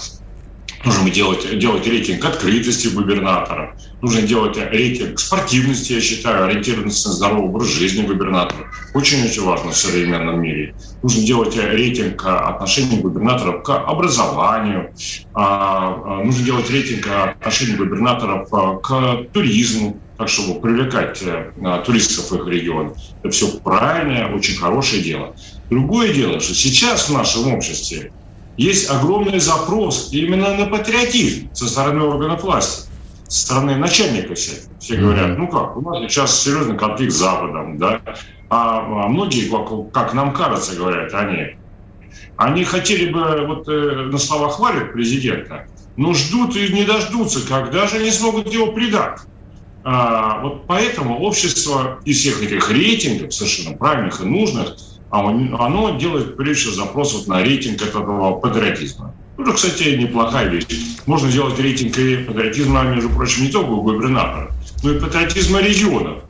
Нужно 0.87 1.11
делать, 1.11 1.59
делать 1.59 1.85
рейтинг 1.85 2.25
открытости 2.25 2.87
губернатора. 2.87 3.77
Нужно 4.03 4.23
делать 4.23 4.57
рейтинг 4.57 5.19
спортивности, 5.19 5.95
я 5.95 6.01
считаю, 6.01 6.45
ориентированности 6.45 7.09
на 7.09 7.13
здоровый 7.15 7.49
образ 7.49 7.67
жизни 7.67 8.07
губернатора. 8.07 8.71
Очень-очень 8.95 9.43
важно 9.43 9.73
в 9.73 9.77
современном 9.77 10.41
мире. 10.41 10.77
Нужно 11.03 11.25
делать 11.25 11.57
рейтинг 11.57 12.25
отношений 12.25 13.01
губернаторов 13.01 13.65
к 13.65 13.71
образованию. 13.77 14.95
А, 15.35 16.03
а, 16.05 16.23
нужно 16.23 16.45
делать 16.45 16.71
рейтинг 16.71 17.09
отношений 17.09 17.75
губернаторов 17.75 18.49
а, 18.53 18.77
к 18.77 19.27
туризму, 19.33 20.01
так 20.19 20.29
чтобы 20.29 20.61
привлекать 20.61 21.21
э, 21.23 21.53
туристов 21.85 22.31
в 22.31 22.37
их 22.37 22.47
регион. 22.47 22.95
Это 23.23 23.31
все 23.31 23.49
правильное, 23.59 24.33
очень 24.33 24.57
хорошее 24.57 25.03
дело. 25.03 25.35
Другое 25.69 26.15
дело, 26.15 26.41
что 26.41 26.55
сейчас 26.55 27.11
в 27.11 27.13
нашем 27.13 27.53
обществе 27.53 28.13
есть 28.57 28.91
огромный 28.91 29.39
запрос 29.39 30.11
именно 30.13 30.55
на 30.55 30.67
патриотизм 30.67 31.55
со 31.55 31.67
стороны 31.67 32.05
органов 32.05 32.43
власти, 32.43 32.89
со 33.29 33.47
стороны 33.47 33.77
начальника 33.77 34.35
всех. 34.35 34.59
Все 34.81 34.97
говорят, 34.97 35.39
ну 35.39 35.49
как, 35.49 35.77
у 35.77 35.81
нас 35.81 36.11
сейчас 36.11 36.43
серьезный 36.43 36.77
конфликт 36.77 37.13
с 37.13 37.17
Западом, 37.17 37.79
да, 37.79 38.01
а, 38.49 38.79
а 38.79 39.09
многие, 39.09 39.49
как, 39.49 39.93
как 39.93 40.15
нам 40.15 40.33
кажется, 40.33 40.77
говорят 40.77 41.13
они, 41.15 41.57
они 42.37 42.65
хотели 42.65 43.11
бы, 43.11 43.47
вот 43.47 43.69
э, 43.69 44.09
на 44.11 44.19
слова 44.19 44.49
хвалят 44.51 44.93
президента, 44.93 45.67
но 45.97 46.15
ждут 46.15 46.57
и 46.57 46.73
не 46.73 46.85
дождутся, 46.85 47.47
когда 47.47 47.87
же 47.87 47.97
они 47.97 48.11
смогут 48.11 48.53
его 48.53 48.73
предать. 48.73 49.21
А, 49.85 50.41
вот 50.43 50.67
поэтому 50.67 51.21
общество 51.21 52.01
из 52.05 52.19
всех 52.19 52.43
этих 52.43 52.71
рейтингов, 52.71 53.33
совершенно 53.33 53.77
правильных 53.77 54.21
и 54.21 54.25
нужных, 54.25 54.77
а 55.21 55.67
оно 55.67 55.99
делает 55.99 56.37
прежде 56.37 56.71
всего 56.71 56.85
запрос 56.85 57.15
вот 57.15 57.27
на 57.27 57.43
рейтинг 57.43 57.83
этого 57.83 58.39
патриотизма. 58.39 59.15
Это, 59.39 59.53
кстати, 59.53 59.97
неплохая 59.97 60.49
вещь. 60.49 60.67
Можно 61.07 61.31
сделать 61.31 61.59
рейтинг 61.59 61.97
и 61.99 62.17
патриотизма, 62.19 62.83
между 62.85 63.11
прочим, 63.11 63.45
не 63.45 63.51
только 63.51 63.71
у 63.71 63.83
губернатора, 63.83 64.51
но 64.83 64.93
и 64.93 64.99
патриотизма 64.99 65.61
регионов. 65.61 66.23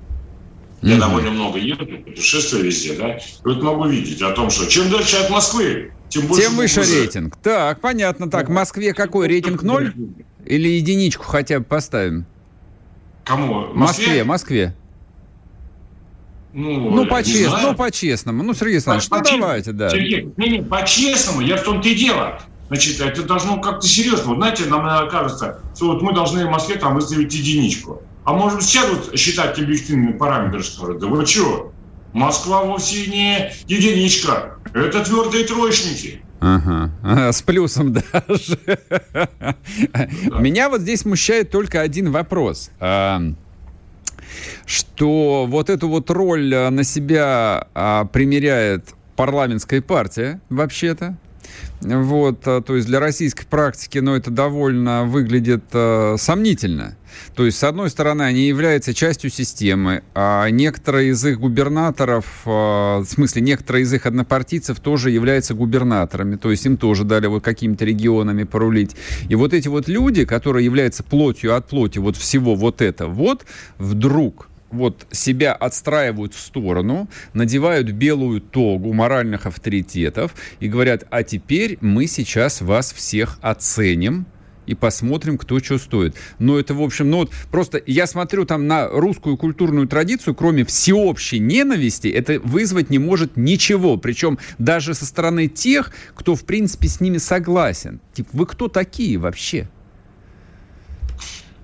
Mm-hmm. 0.83 0.89
Я 0.89 0.99
довольно 0.99 1.31
много 1.31 1.59
езжу, 1.59 1.87
путешествую 1.87 2.65
везде, 2.65 2.95
да, 2.95 3.17
и 3.17 3.21
вот 3.45 3.63
могу 3.63 3.87
видеть 3.87 4.21
о 4.23 4.33
том, 4.33 4.51
что 4.51 4.67
чем 4.67 4.91
дальше 4.91 5.17
от 5.17 5.31
Москвы, 5.31 5.93
тем 6.09 6.27
больше... 6.27 6.47
Тем 6.47 6.57
выше 6.57 6.81
бузы. 6.81 7.01
рейтинг. 7.01 7.37
Так, 7.43 7.81
понятно. 7.81 8.31
Так, 8.31 8.49
в 8.49 8.53
Москве 8.53 8.93
какой 8.95 9.27
рейтинг? 9.29 9.63
Ноль? 9.63 9.93
Или 10.45 10.69
единичку 10.69 11.25
хотя 11.25 11.59
бы 11.59 11.65
поставим? 11.65 12.27
Кому? 13.25 13.73
В 13.73 13.77
Москве, 13.77 14.23
Москве. 14.23 14.77
Ну, 16.57 16.91
ну 16.91 17.07
по-честному, 17.07 17.69
ну, 17.69 17.75
по-честному. 17.75 18.43
Ну, 18.43 18.55
Сергей 18.55 18.77
Александрович, 18.77 19.11
по, 19.11 19.19
ну, 19.19 19.41
давайте, 19.41 19.73
да. 19.73 19.91
Сергей, 19.91 20.33
не, 20.39 20.49
не, 20.49 20.63
по-честному, 20.63 21.43
я 21.43 21.59
в 21.59 21.63
том-то 21.63 21.87
и 21.87 21.95
дело. 21.95 22.41
Значит, 22.69 22.99
это 22.99 23.25
должно 23.25 23.61
как-то 23.61 23.87
серьезно. 23.87 24.29
Вот 24.29 24.39
знаете, 24.39 24.65
нам 24.65 24.83
кажется, 25.11 25.61
что 25.77 25.93
вот 25.93 26.01
мы 26.01 26.15
должны 26.15 26.47
в 26.47 26.51
Москве 26.51 26.77
там 26.77 26.95
выставить 26.95 27.35
единичку. 27.35 28.03
А 28.25 28.33
может 28.33 28.63
сейчас 28.63 28.89
вот 28.89 29.19
считать 29.19 29.59
объективными 29.59 30.13
параметры, 30.13 30.63
что 30.63 30.95
да 30.95 31.07
вы 31.07 31.27
что, 31.27 31.73
Москва 32.15 32.63
вовсе 32.63 33.07
не 33.09 33.53
единичка, 33.67 34.57
это 34.73 35.05
твердые 35.05 35.45
троечники. 35.45 36.23
Ага. 36.41 36.91
С 37.33 37.43
плюсом 37.43 37.93
даже. 37.93 38.59
Меня 40.41 40.71
вот 40.71 40.81
здесь 40.81 41.01
смущает 41.01 41.51
только 41.51 41.83
один 41.83 42.11
вопрос 42.11 42.71
что 44.67 45.47
вот 45.47 45.71
эту 45.71 45.89
вот 45.89 46.11
роль 46.11 46.53
э, 46.55 46.71
на 46.71 46.85
себя 46.85 47.69
а, 47.75 48.05
примеряет 48.07 48.95
парламентская 49.17 49.81
партия, 49.81 50.41
вообще-то. 50.51 51.17
Вот, 51.81 52.41
а, 52.47 52.63
то 52.63 52.75
есть 52.75 52.87
для 52.87 53.01
российской 53.01 53.45
практики, 53.45 53.99
ну, 53.99 54.15
это 54.15 54.31
довольно 54.31 55.05
выглядит 55.05 55.65
э, 55.73 56.17
сомнительно. 56.19 56.97
То 57.35 57.45
есть, 57.45 57.59
с 57.59 57.65
одной 57.65 57.91
стороны, 57.91 58.23
они 58.23 58.47
являются 58.47 58.95
частью 58.95 59.31
системы, 59.31 60.03
а 60.15 60.49
некоторые 60.49 61.11
из 61.11 61.25
их 61.25 61.39
губернаторов, 61.39 62.25
э, 62.47 62.49
в 62.49 63.07
смысле, 63.07 63.43
некоторые 63.43 63.83
из 63.83 63.93
их 63.93 64.07
однопартийцев 64.07 64.81
тоже 64.81 65.11
являются 65.11 65.55
губернаторами, 65.55 66.37
то 66.37 66.51
есть 66.51 66.65
им 66.67 66.77
тоже 66.77 67.05
дали 67.05 67.27
вот 67.27 67.45
какими-то 67.45 67.85
регионами 67.85 68.45
порулить. 68.45 68.97
И 69.29 69.35
вот 69.35 69.53
эти 69.53 69.69
вот 69.69 69.87
люди, 69.87 70.25
которые 70.25 70.65
являются 70.65 71.03
плотью 71.03 71.55
от 71.55 71.69
плоти 71.69 71.99
вот 71.99 72.17
всего 72.17 72.55
вот 72.55 72.81
это, 72.81 73.07
вот 73.07 73.45
вдруг 73.79 74.49
вот 74.71 75.07
себя 75.11 75.53
отстраивают 75.53 76.35
в 76.35 76.41
сторону, 76.41 77.09
надевают 77.35 77.91
белую 77.91 78.41
тогу 78.41 78.93
моральных 78.93 79.47
авторитетов 79.47 80.35
и 80.61 80.69
говорят, 80.69 81.05
а 81.11 81.23
теперь 81.23 81.79
мы 81.81 82.07
сейчас 82.07 82.61
вас 82.61 82.93
всех 82.93 83.39
оценим, 83.43 84.27
и 84.67 84.75
посмотрим, 84.75 85.39
кто 85.39 85.61
что 85.61 85.79
стоит. 85.79 86.17
Но 86.39 86.59
это, 86.59 86.75
в 86.75 86.83
общем, 86.83 87.09
ну 87.11 87.19
вот 87.19 87.33
просто 87.51 87.81
я 87.87 88.07
смотрю 88.07 88.45
там 88.45 88.67
на 88.67 88.89
русскую 88.89 89.37
культурную 89.37 89.87
традицию, 89.87 90.35
кроме 90.35 90.65
всеобщей 90.65 91.39
ненависти, 91.39 92.09
это 92.09 92.41
вызвать 92.41 92.91
не 92.91 92.99
может 92.99 93.37
ничего. 93.37 93.97
Причем 93.97 94.39
даже 94.59 94.95
со 94.95 95.07
стороны 95.07 95.47
тех, 95.47 95.93
кто, 96.15 96.35
в 96.35 96.45
принципе, 96.45 96.89
с 96.89 97.01
ними 97.01 97.19
согласен. 97.19 98.01
Типа, 98.13 98.31
вы 98.33 98.47
кто 98.47 98.69
такие 98.69 99.19
вообще? 99.19 99.69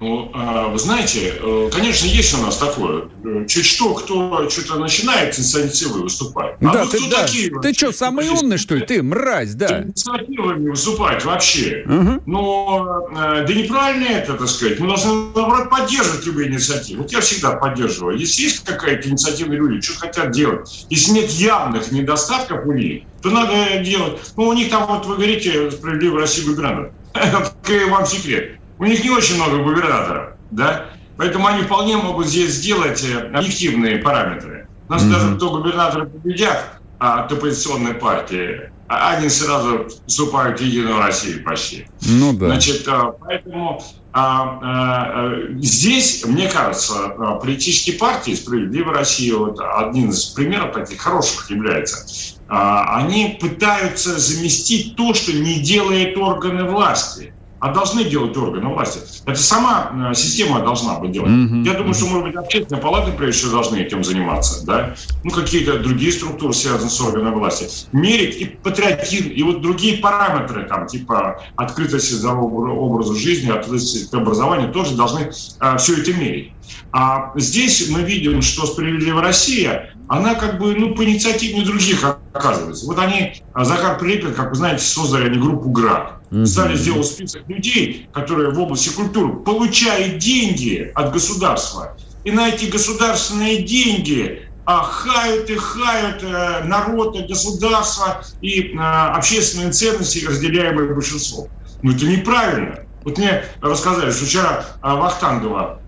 Ну, 0.03 0.31
а, 0.35 0.67
вы 0.67 0.81
знаете, 0.81 1.35
э, 1.41 1.71
конечно, 1.73 2.07
есть 2.07 2.35
у 2.35 2.43
нас 2.43 2.57
такое. 2.57 3.05
Чуть 3.47 3.65
что, 3.65 3.95
кто 3.95 4.51
что-то 4.51 4.81
начинает 4.81 5.33
с 5.33 5.39
инициативой 5.39 6.03
выступать. 6.03 6.57
А 6.61 6.73
да, 6.73 6.87
ты, 6.87 7.09
да. 7.09 7.23
такие? 7.23 7.53
Ты 7.63 7.73
что, 7.73 7.93
самый 7.93 8.29
умный, 8.29 8.59
что 8.59 8.75
ли? 8.75 8.85
Ты, 8.85 9.01
мразь, 9.01 9.55
да. 9.55 9.69
С 9.69 9.85
инициативами 9.85 10.71
выступать 10.71 11.25
вообще. 11.25 11.85
Угу. 11.87 12.23
Но 12.27 13.07
э, 13.13 13.47
да 13.47 13.55
неправильно 13.55 14.07
это, 14.07 14.35
так 14.35 14.49
сказать. 14.49 14.81
Мы 14.81 14.89
должны, 14.89 15.13
наоборот, 15.37 15.71
поддерживать 15.71 16.27
любые 16.27 16.49
инициативы. 16.49 17.03
Вот 17.03 17.13
я 17.13 17.21
всегда 17.21 17.53
поддерживаю. 17.53 18.19
Если 18.19 18.43
есть 18.43 18.65
какая-то 18.65 19.09
инициативные 19.09 19.59
люди, 19.61 19.87
что 19.87 20.01
хотят 20.01 20.33
делать, 20.33 20.85
если 20.91 21.13
нет 21.13 21.31
явных 21.31 21.93
недостатков 21.93 22.67
у 22.67 22.73
них, 22.73 23.05
то 23.23 23.31
надо 23.31 23.79
делать. 23.85 24.19
Ну, 24.37 24.49
у 24.49 24.53
них 24.53 24.69
там, 24.69 24.85
вот 24.89 25.07
вы 25.07 25.15
говорите, 25.15 25.71
справедливый 25.71 26.23
Россия 26.23 26.45
губернатор. 26.45 26.93
Вам 27.89 28.07
секрет. 28.07 28.57
У 28.83 28.85
них 28.85 29.05
не 29.05 29.11
очень 29.11 29.37
много 29.37 29.59
губернаторов, 29.59 30.31
да? 30.51 30.87
Поэтому 31.17 31.47
они 31.47 31.63
вполне 31.63 31.97
могут 31.99 32.27
здесь 32.27 32.55
сделать 32.55 33.05
э, 33.05 33.31
объективные 33.33 33.99
параметры. 33.99 34.67
У 34.89 34.93
нас 34.93 35.05
mm-hmm. 35.05 35.11
даже 35.11 35.37
кто 35.37 35.51
губернаторы 35.51 36.07
победят 36.07 36.81
а, 36.99 37.23
от 37.23 37.31
оппозиционной 37.31 37.95
партии, 37.95 38.73
а 38.89 39.13
они 39.13 39.29
сразу 39.29 39.87
вступают 40.09 40.59
в 40.59 40.65
Единую 40.65 40.99
Россию 40.99 41.45
почти. 41.45 41.87
Ну 42.09 42.33
да. 42.33 42.47
Значит, 42.47 42.83
а, 42.89 43.13
поэтому 43.21 43.81
а, 44.13 44.59
а, 44.61 45.33
здесь, 45.61 46.27
мне 46.27 46.49
кажется, 46.49 47.11
политические 47.41 47.99
партии 47.99 48.35
«Справедливая 48.35 48.97
Россия» 48.97 49.37
вот 49.37 49.61
один 49.61 50.11
из 50.11 50.25
примеров 50.25 50.75
таких 50.75 51.01
хороших 51.01 51.49
является. 51.51 52.37
Они 52.49 53.39
пытаются 53.41 54.19
заместить 54.19 54.97
то, 54.97 55.15
что 55.15 55.33
не 55.33 55.61
делает 55.61 56.19
органы 56.19 56.65
власти– 56.65 57.33
а 57.63 57.73
должны 57.73 58.03
делать 58.03 58.37
органы 58.37 58.75
власти. 58.75 58.99
Это 59.25 59.41
сама 59.41 60.11
э, 60.11 60.15
система 60.15 60.65
должна 60.65 60.99
бы 60.99 61.07
делать. 61.07 61.31
Mm-hmm. 61.31 61.65
Я 61.65 61.75
думаю, 61.75 61.95
что, 61.95 62.07
может 62.07 62.25
быть, 62.25 62.35
общественные 62.35 62.83
палаты, 62.83 63.13
прежде 63.13 63.39
всего, 63.39 63.53
должны 63.53 63.77
этим 63.77 64.03
заниматься. 64.03 64.67
Да? 64.67 64.97
Ну, 65.23 65.31
какие-то 65.31 65.79
другие 65.79 66.11
структуры, 66.11 66.55
связанные 66.55 66.91
с 66.91 67.01
органами 67.01 67.37
власти. 67.37 67.87
Мерить 67.93 68.35
и 68.41 68.47
патриотизм, 68.47 69.29
и 69.29 69.43
вот 69.45 69.63
другие 69.63 69.99
параметры, 69.99 70.65
там, 70.65 70.89
типа 70.89 71.41
открытости 71.55 72.15
здорового 72.15 72.73
образа 72.73 73.15
жизни, 73.15 73.49
открытости 73.53 74.11
к 74.11 74.15
образованию, 74.15 74.73
тоже 74.73 74.97
должны 74.97 75.31
а, 75.61 75.77
все 75.77 75.99
это 75.99 76.13
мерить. 76.15 76.51
А 76.91 77.31
здесь 77.37 77.89
мы 77.91 78.03
видим, 78.03 78.43
что 78.43 78.67
«Справедливая 78.67 79.23
Россия», 79.23 79.95
она 80.09 80.35
как 80.35 80.59
бы 80.59 80.75
ну, 80.75 80.97
по 80.97 81.05
инициативе 81.05 81.65
других 81.65 82.05
оказывается. 82.33 82.87
Вот 82.87 82.99
они, 82.99 83.43
а, 83.53 83.65
Захар 83.65 83.99
Прилепин, 83.99 84.35
как 84.35 84.51
вы 84.51 84.57
знаете, 84.57 84.85
создали 84.85 85.29
они 85.29 85.39
группу 85.39 85.71
«ГРАД». 85.71 86.47
Стали 86.47 86.77
сделать 86.77 87.07
список 87.07 87.47
людей, 87.47 88.09
которые 88.15 88.51
в 88.51 88.59
области 88.59 88.89
культуры 88.89 89.35
получают 89.35 90.17
деньги 90.17 90.91
от 90.95 91.13
государства. 91.13 91.95
И 92.25 92.31
на 92.31 92.49
эти 92.49 92.71
государственные 92.71 93.63
деньги 93.63 94.49
а 94.65 94.83
хают 94.83 95.51
и 95.51 95.57
хают 95.57 96.23
э, 96.23 96.65
народ 96.65 97.17
и 97.17 97.23
государство 97.23 98.23
и 98.41 98.73
э, 98.73 98.79
общественные 98.79 99.73
ценности, 99.73 100.25
разделяемые 100.25 100.95
большинством. 100.95 101.49
Ну, 101.83 101.93
это 101.93 102.07
неправильно. 102.07 102.79
Вот 103.03 103.19
мне 103.19 103.45
рассказали, 103.61 104.13
что 104.13 104.25
вчера 104.25 104.65
э, 104.83 104.89
Вахтангова 104.89 105.82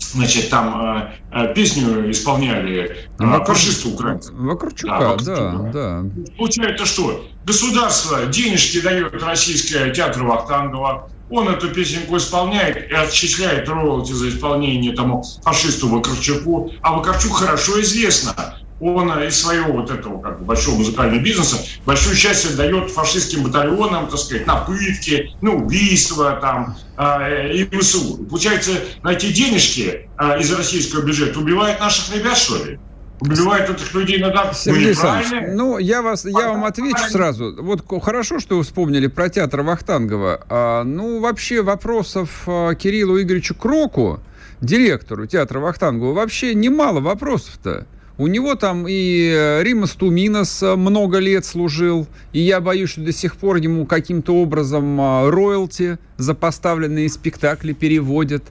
значит, 0.00 0.50
там 0.50 1.12
э, 1.32 1.54
песню 1.54 2.10
исполняли 2.10 3.08
э, 3.18 3.24
Вокруг... 3.24 3.56
фашисты 3.56 3.88
украинцы. 3.88 4.32
Вакарчука, 4.32 5.16
да, 5.24 5.36
да, 5.36 5.70
да. 5.72 6.04
Получается 6.36 6.86
что? 6.86 7.24
Государство 7.44 8.26
денежки 8.26 8.80
дает 8.80 9.22
российское 9.22 9.90
театру 9.92 10.26
Вахтангова, 10.26 11.08
он 11.30 11.48
эту 11.48 11.68
песенку 11.68 12.16
исполняет 12.16 12.90
и 12.90 12.94
отчисляет 12.94 13.68
роялти 13.68 14.12
за 14.12 14.28
исполнение 14.28 14.92
тому 14.92 15.22
фашисту 15.42 15.88
Вакарчуку. 15.88 16.72
А 16.82 16.92
Вакарчук 16.92 17.36
хорошо 17.36 17.80
известно, 17.80 18.58
он 18.80 19.10
из 19.22 19.40
своего 19.40 19.72
вот 19.72 19.90
этого 19.90 20.20
как 20.20 20.38
бы, 20.38 20.46
большого 20.46 20.76
музыкального 20.76 21.20
бизнеса 21.20 21.58
большую 21.84 22.16
часть 22.16 22.56
дает 22.56 22.90
фашистским 22.90 23.44
батальонам, 23.44 24.08
так 24.08 24.18
сказать, 24.18 24.46
на 24.46 24.56
пытки, 24.56 25.34
на 25.40 25.52
убийства 25.52 26.38
там, 26.40 26.76
э, 26.96 27.52
и 27.52 27.64
ВСУ. 27.78 28.24
Получается, 28.24 28.72
на 29.02 29.12
эти 29.12 29.32
денежки 29.32 30.08
э, 30.18 30.40
из 30.40 30.52
российского 30.52 31.02
бюджета 31.02 31.38
убивают 31.38 31.80
наших 31.80 32.14
ребят, 32.14 32.36
что 32.36 32.64
ли? 32.64 32.78
убивают 33.20 33.70
этих 33.70 33.94
людей 33.94 34.18
на 34.18 34.52
Сергей 34.52 34.86
Александрович, 34.86 35.44
ну, 35.54 35.78
я, 35.78 36.02
вас, 36.02 36.24
я 36.24 36.48
вам 36.48 36.64
отвечу 36.64 37.04
сразу. 37.10 37.54
Вот 37.60 37.84
хорошо, 38.02 38.40
что 38.40 38.56
вы 38.56 38.62
вспомнили 38.62 39.06
про 39.06 39.28
театр 39.28 39.60
Вахтангова. 39.62 40.46
А, 40.48 40.84
ну, 40.84 41.20
вообще 41.20 41.62
вопросов 41.62 42.42
а, 42.46 42.74
Кириллу 42.74 43.20
Игоревичу 43.20 43.54
Кроку, 43.54 44.20
директору 44.60 45.26
театра 45.26 45.60
Вахтангова, 45.60 46.14
вообще 46.14 46.54
немало 46.54 47.00
вопросов-то. 47.00 47.86
У 48.20 48.26
него 48.26 48.54
там 48.54 48.86
и 48.86 49.32
э, 49.34 49.62
Римас 49.62 49.92
Туминас 49.92 50.62
э, 50.62 50.76
много 50.76 51.20
лет 51.20 51.46
служил, 51.46 52.06
и 52.34 52.40
я 52.40 52.60
боюсь, 52.60 52.90
что 52.90 53.00
до 53.00 53.12
сих 53.12 53.34
пор 53.34 53.56
ему 53.56 53.86
каким-то 53.86 54.36
образом 54.36 55.00
э, 55.00 55.30
роялти 55.30 55.96
за 56.18 56.34
поставленные 56.34 57.08
спектакли 57.08 57.72
переводят. 57.72 58.44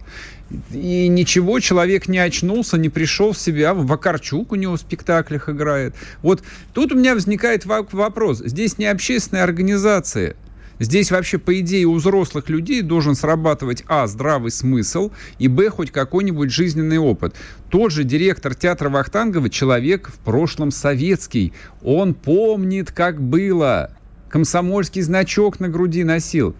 И 0.72 1.08
ничего, 1.08 1.60
человек 1.60 2.08
не 2.08 2.18
очнулся, 2.18 2.80
не 2.80 2.90
пришел 2.90 3.34
в 3.34 3.38
себя. 3.38 3.76
Вакарчук 3.76 4.54
у 4.54 4.56
него 4.56 4.74
в 4.74 4.80
спектаклях 4.80 5.50
играет. 5.50 5.94
Вот 6.24 6.42
тут 6.74 6.92
у 6.92 6.96
меня 6.96 7.14
возникает 7.14 7.68
вопрос. 7.68 8.40
Здесь 8.44 8.80
не 8.80 8.88
общественная 8.88 9.44
организация– 9.44 10.36
Здесь 10.80 11.12
вообще, 11.12 11.38
по 11.38 11.60
идее, 11.60 11.86
у 11.86 11.96
взрослых 11.96 12.50
людей 12.50 12.82
должен 12.82 13.14
срабатывать, 13.14 13.84
а, 13.88 14.08
здравый 14.08 14.50
смысл, 14.50 15.12
и, 15.38 15.50
б, 15.50 15.70
хоть 15.70 15.92
какой-нибудь 15.92 16.52
жизненный 16.52 16.98
опыт. 16.98 17.36
Тот 17.70 17.92
же 17.92 18.06
директор 18.06 18.56
театра 18.56 18.90
Вахтангова 18.90 19.50
человек 19.50 20.10
в 20.10 20.20
прошлом 20.20 20.72
советский. 20.72 21.54
Он 21.84 22.14
помнит, 22.14 22.92
как 22.92 23.22
было. 23.22 23.92
Комсомольский 24.30 25.02
значок 25.02 25.60
на 25.60 25.68
груди 25.68 26.04
носил. 26.04 26.56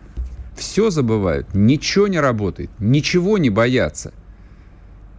Все 0.58 0.90
забывают, 0.90 1.54
ничего 1.54 2.08
не 2.08 2.20
работает, 2.20 2.70
ничего 2.80 3.38
не 3.38 3.50
боятся. 3.50 4.14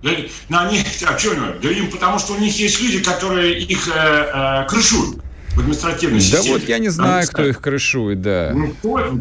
Да, 0.02 0.10
на 0.48 0.70
них, 0.70 0.84
а 1.06 1.18
что, 1.18 1.34
да 1.62 1.70
им 1.70 1.90
потому 1.90 2.18
что 2.18 2.34
у 2.34 2.38
них 2.38 2.58
есть 2.58 2.80
люди, 2.80 3.02
которые 3.02 3.58
их 3.60 3.88
э, 3.88 3.92
э, 3.94 4.66
крышуют 4.68 5.22
в 5.54 5.60
административной 5.60 6.20
системе. 6.20 6.44
Да 6.44 6.52
вот 6.52 6.68
я 6.68 6.78
не 6.78 6.88
знаю, 6.88 7.26
кто 7.28 7.44
их 7.44 7.60
крышует, 7.60 8.22
да. 8.22 8.52
Ну, 8.54 8.74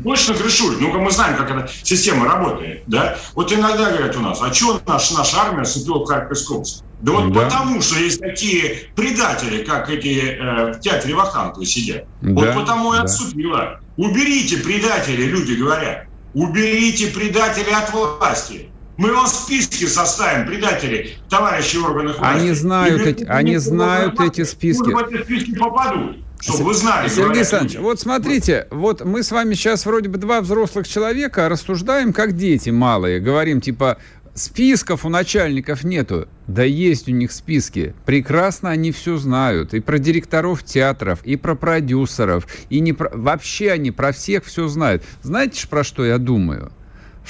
точно 0.03 0.35
крышует. 0.35 0.79
Ну-ка, 0.79 0.99
мы 0.99 1.11
знаем, 1.11 1.37
как 1.37 1.51
эта 1.51 1.69
система 1.83 2.25
работает, 2.25 2.83
да. 2.87 3.17
Вот 3.35 3.51
иногда 3.51 3.91
говорят 3.91 4.15
у 4.15 4.21
нас, 4.21 4.39
а 4.41 4.53
что 4.53 4.81
наш, 4.85 5.11
наша 5.11 5.37
армия 5.41 5.63
вступила 5.63 6.03
в 6.03 6.05
Харьковскую 6.05 6.57
область? 6.57 6.83
Да 7.01 7.13
вот 7.13 7.31
да. 7.31 7.41
потому, 7.41 7.81
что 7.81 7.97
есть 7.99 8.19
такие 8.19 8.89
предатели, 8.95 9.63
как 9.63 9.89
эти 9.89 10.37
э, 10.37 10.73
в 10.73 10.79
театре 10.81 11.15
Вахтанговой 11.15 11.65
сидят. 11.65 12.05
Да, 12.21 12.31
вот 12.33 12.53
потому 12.53 12.93
и 12.93 12.97
да. 12.97 13.03
отступила. 13.03 13.79
Уберите 13.95 14.57
предателей, 14.57 15.27
люди 15.27 15.53
говорят. 15.53 16.07
Уберите 16.33 17.07
предателей 17.07 17.73
от 17.73 17.91
власти. 17.91 18.69
Мы 18.99 19.13
вам 19.13 19.27
списки 19.27 19.85
составим, 19.85 20.45
предатели, 20.45 21.11
товарищи 21.29 21.77
органов 21.77 22.19
власти. 22.19 22.37
Они 22.37 22.51
знают, 22.51 23.01
эти, 23.01 23.23
они 23.23 23.55
знают 23.55 24.19
эти 24.19 24.43
списки. 24.43 24.91
в 24.91 24.97
эти 24.97 25.23
списки 25.23 25.57
попадут. 25.57 26.17
Чтобы 26.41 26.65
вы 26.65 26.73
знали. 26.73 27.07
Сергей 27.07 27.37
Александрович, 27.37 27.79
вот 27.79 28.01
смотрите, 28.01 28.67
вот 28.71 29.05
мы 29.05 29.23
с 29.23 29.31
вами 29.31 29.53
сейчас 29.53 29.85
вроде 29.85 30.09
бы 30.09 30.17
два 30.17 30.41
взрослых 30.41 30.85
человека 30.85 31.47
рассуждаем 31.47 32.11
как 32.11 32.35
дети 32.35 32.71
малые. 32.71 33.21
Говорим 33.21 33.61
типа, 33.61 33.99
списков 34.33 35.05
у 35.05 35.09
начальников 35.09 35.85
нету. 35.85 36.27
Да 36.47 36.63
есть 36.63 37.07
у 37.07 37.11
них 37.11 37.31
списки. 37.31 37.95
Прекрасно 38.05 38.69
они 38.69 38.91
все 38.91 39.15
знают. 39.15 39.73
И 39.73 39.79
про 39.79 39.97
директоров 39.97 40.63
театров, 40.63 41.19
и 41.23 41.37
про 41.37 41.55
продюсеров, 41.55 42.47
и 42.69 42.81
не 42.81 42.91
про... 42.91 43.09
вообще 43.13 43.71
они 43.71 43.91
про 43.91 44.11
всех 44.11 44.43
все 44.43 44.67
знают. 44.67 45.05
Знаете, 45.21 45.65
про 45.69 45.85
что 45.85 46.03
я 46.03 46.17
думаю? 46.17 46.73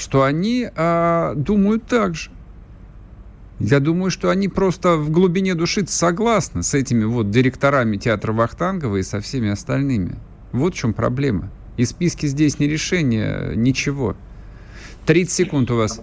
Что 0.00 0.22
они 0.22 0.68
а, 0.74 1.34
думают 1.34 1.86
так 1.86 2.14
же. 2.14 2.30
Я 3.58 3.78
думаю, 3.78 4.10
что 4.10 4.30
они 4.30 4.48
просто 4.48 4.96
в 4.96 5.10
глубине 5.10 5.54
души 5.54 5.86
согласны 5.86 6.62
с 6.62 6.72
этими 6.72 7.04
вот 7.04 7.30
директорами 7.30 7.98
театра 7.98 8.32
Вахтангова 8.32 8.96
и 8.96 9.02
со 9.02 9.20
всеми 9.20 9.50
остальными. 9.50 10.16
Вот 10.52 10.74
в 10.74 10.78
чем 10.78 10.94
проблема. 10.94 11.50
И 11.76 11.84
списки 11.84 12.26
здесь 12.26 12.58
не 12.58 12.66
решение, 12.66 13.52
ничего. 13.54 14.16
30 15.04 15.30
секунд 15.30 15.70
у 15.70 15.76
вас. 15.76 16.00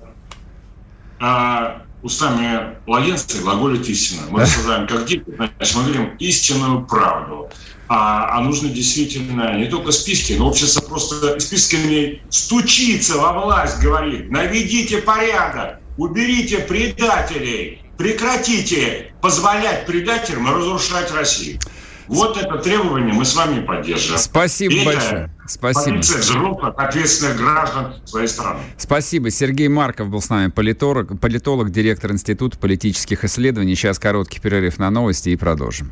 А, 1.20 1.82
устами 2.04 2.76
младенца 2.86 3.42
глаголит 3.42 3.90
истина. 3.90 4.22
Мы 4.30 4.42
рассуждаем 4.42 4.88
как 4.88 5.06
дети, 5.06 5.26
значит, 5.36 5.76
мы 5.76 5.84
говорим 5.84 6.16
истинную 6.20 6.86
правду 6.86 7.50
а, 7.90 8.38
а 8.38 8.42
нужно 8.42 8.70
действительно 8.70 9.58
не 9.58 9.68
только 9.68 9.92
списки, 9.92 10.34
но 10.34 10.50
общество 10.50 10.82
просто 10.82 11.40
списками 11.40 12.22
стучится 12.30 13.18
во 13.18 13.34
власть, 13.34 13.80
говорит, 13.82 14.30
наведите 14.30 14.98
порядок, 14.98 15.80
уберите 15.98 16.60
предателей, 16.60 17.82
прекратите 17.98 19.14
позволять 19.22 19.86
предателям 19.86 20.54
разрушать 20.54 21.12
Россию. 21.14 21.60
Вот 22.08 22.38
это 22.38 22.58
требование 22.60 23.14
мы 23.14 23.26
с 23.26 23.36
вами 23.36 23.66
поддерживаем. 23.66 24.20
Спасибо 24.20 24.74
И 24.74 24.86
большое. 24.86 25.30
Спасибо. 25.46 25.98
взрослых, 25.98 26.74
ответственных 26.78 27.38
граждан 27.38 27.96
своей 28.06 28.28
страны. 28.28 28.60
Спасибо. 28.78 29.30
Сергей 29.30 29.68
Марков 29.68 30.10
был 30.10 30.22
с 30.22 30.30
нами, 30.30 30.50
политолог, 30.50 31.20
политолог, 31.20 31.70
директор 31.70 32.12
Института 32.12 32.58
политических 32.58 33.26
исследований. 33.26 33.76
Сейчас 33.76 34.00
короткий 34.00 34.40
перерыв 34.40 34.78
на 34.78 34.90
новости 34.90 35.30
и 35.30 35.36
продолжим. 35.36 35.92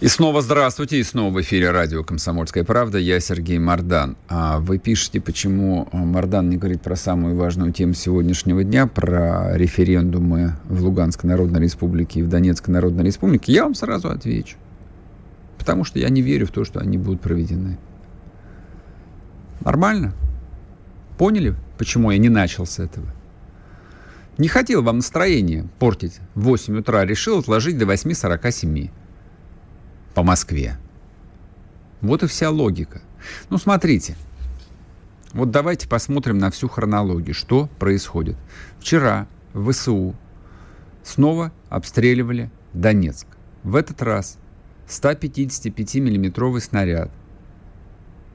И 0.00 0.06
снова 0.06 0.42
здравствуйте, 0.42 1.00
и 1.00 1.02
снова 1.02 1.34
в 1.34 1.40
эфире 1.40 1.72
радио 1.72 2.04
«Комсомольская 2.04 2.62
правда». 2.62 2.98
Я 2.98 3.18
Сергей 3.18 3.58
Мордан. 3.58 4.16
А 4.28 4.60
вы 4.60 4.78
пишете, 4.78 5.20
почему 5.20 5.88
Мордан 5.90 6.48
не 6.48 6.56
говорит 6.56 6.82
про 6.82 6.94
самую 6.94 7.34
важную 7.34 7.72
тему 7.72 7.94
сегодняшнего 7.94 8.62
дня, 8.62 8.86
про 8.86 9.56
референдумы 9.56 10.54
в 10.68 10.84
Луганской 10.84 11.28
Народной 11.28 11.62
Республике 11.62 12.20
и 12.20 12.22
в 12.22 12.28
Донецкой 12.28 12.74
Народной 12.74 13.02
Республике. 13.02 13.52
Я 13.52 13.64
вам 13.64 13.74
сразу 13.74 14.08
отвечу. 14.08 14.56
Потому 15.58 15.82
что 15.82 15.98
я 15.98 16.10
не 16.10 16.22
верю 16.22 16.46
в 16.46 16.52
то, 16.52 16.64
что 16.64 16.78
они 16.78 16.96
будут 16.96 17.20
проведены. 17.20 17.76
Нормально? 19.62 20.14
Поняли, 21.18 21.56
почему 21.76 22.12
я 22.12 22.18
не 22.18 22.28
начал 22.28 22.66
с 22.66 22.78
этого? 22.78 23.08
Не 24.38 24.46
хотел 24.46 24.84
вам 24.84 24.98
настроение 24.98 25.66
портить 25.80 26.20
в 26.36 26.42
8 26.42 26.78
утра, 26.78 27.04
решил 27.04 27.40
отложить 27.40 27.76
до 27.78 27.84
8.47 27.84 28.90
по 30.18 30.24
Москве. 30.24 30.76
Вот 32.00 32.24
и 32.24 32.26
вся 32.26 32.50
логика. 32.50 33.02
Ну, 33.50 33.56
смотрите. 33.56 34.16
Вот 35.32 35.52
давайте 35.52 35.86
посмотрим 35.86 36.38
на 36.38 36.50
всю 36.50 36.66
хронологию, 36.68 37.36
что 37.36 37.68
происходит. 37.78 38.36
Вчера 38.80 39.28
в 39.52 39.70
ВСУ 39.70 40.16
снова 41.04 41.52
обстреливали 41.68 42.50
Донецк. 42.72 43.28
В 43.62 43.76
этот 43.76 44.02
раз 44.02 44.38
155-миллиметровый 44.88 46.62
снаряд 46.62 47.12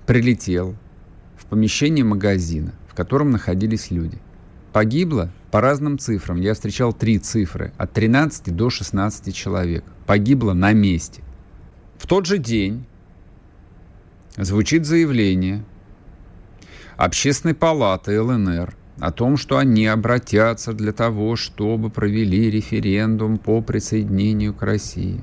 прилетел 0.06 0.78
в 1.38 1.46
помещение 1.48 2.06
магазина, 2.06 2.72
в 2.88 2.96
котором 2.96 3.30
находились 3.30 3.92
люди. 3.92 4.20
Погибло 4.72 5.34
по 5.52 5.60
разным 5.60 6.00
цифрам. 6.00 6.40
Я 6.40 6.54
встречал 6.54 6.94
три 6.94 7.20
цифры. 7.20 7.74
От 7.78 7.92
13 7.92 8.56
до 8.56 8.70
16 8.70 9.36
человек. 9.36 9.84
Погибло 10.06 10.54
на 10.54 10.72
месте. 10.72 11.22
В 12.04 12.06
тот 12.06 12.26
же 12.26 12.38
день 12.38 12.84
звучит 14.36 14.86
заявление 14.86 15.64
Общественной 16.98 17.54
палаты 17.56 18.22
ЛНР 18.22 18.76
о 19.00 19.12
том, 19.14 19.38
что 19.38 19.58
они 19.58 19.88
обратятся 19.88 20.74
для 20.74 20.92
того, 20.92 21.38
чтобы 21.38 21.90
провели 21.90 22.52
референдум 22.52 23.38
по 23.38 23.62
присоединению 23.62 24.54
к 24.54 24.64
России. 24.64 25.22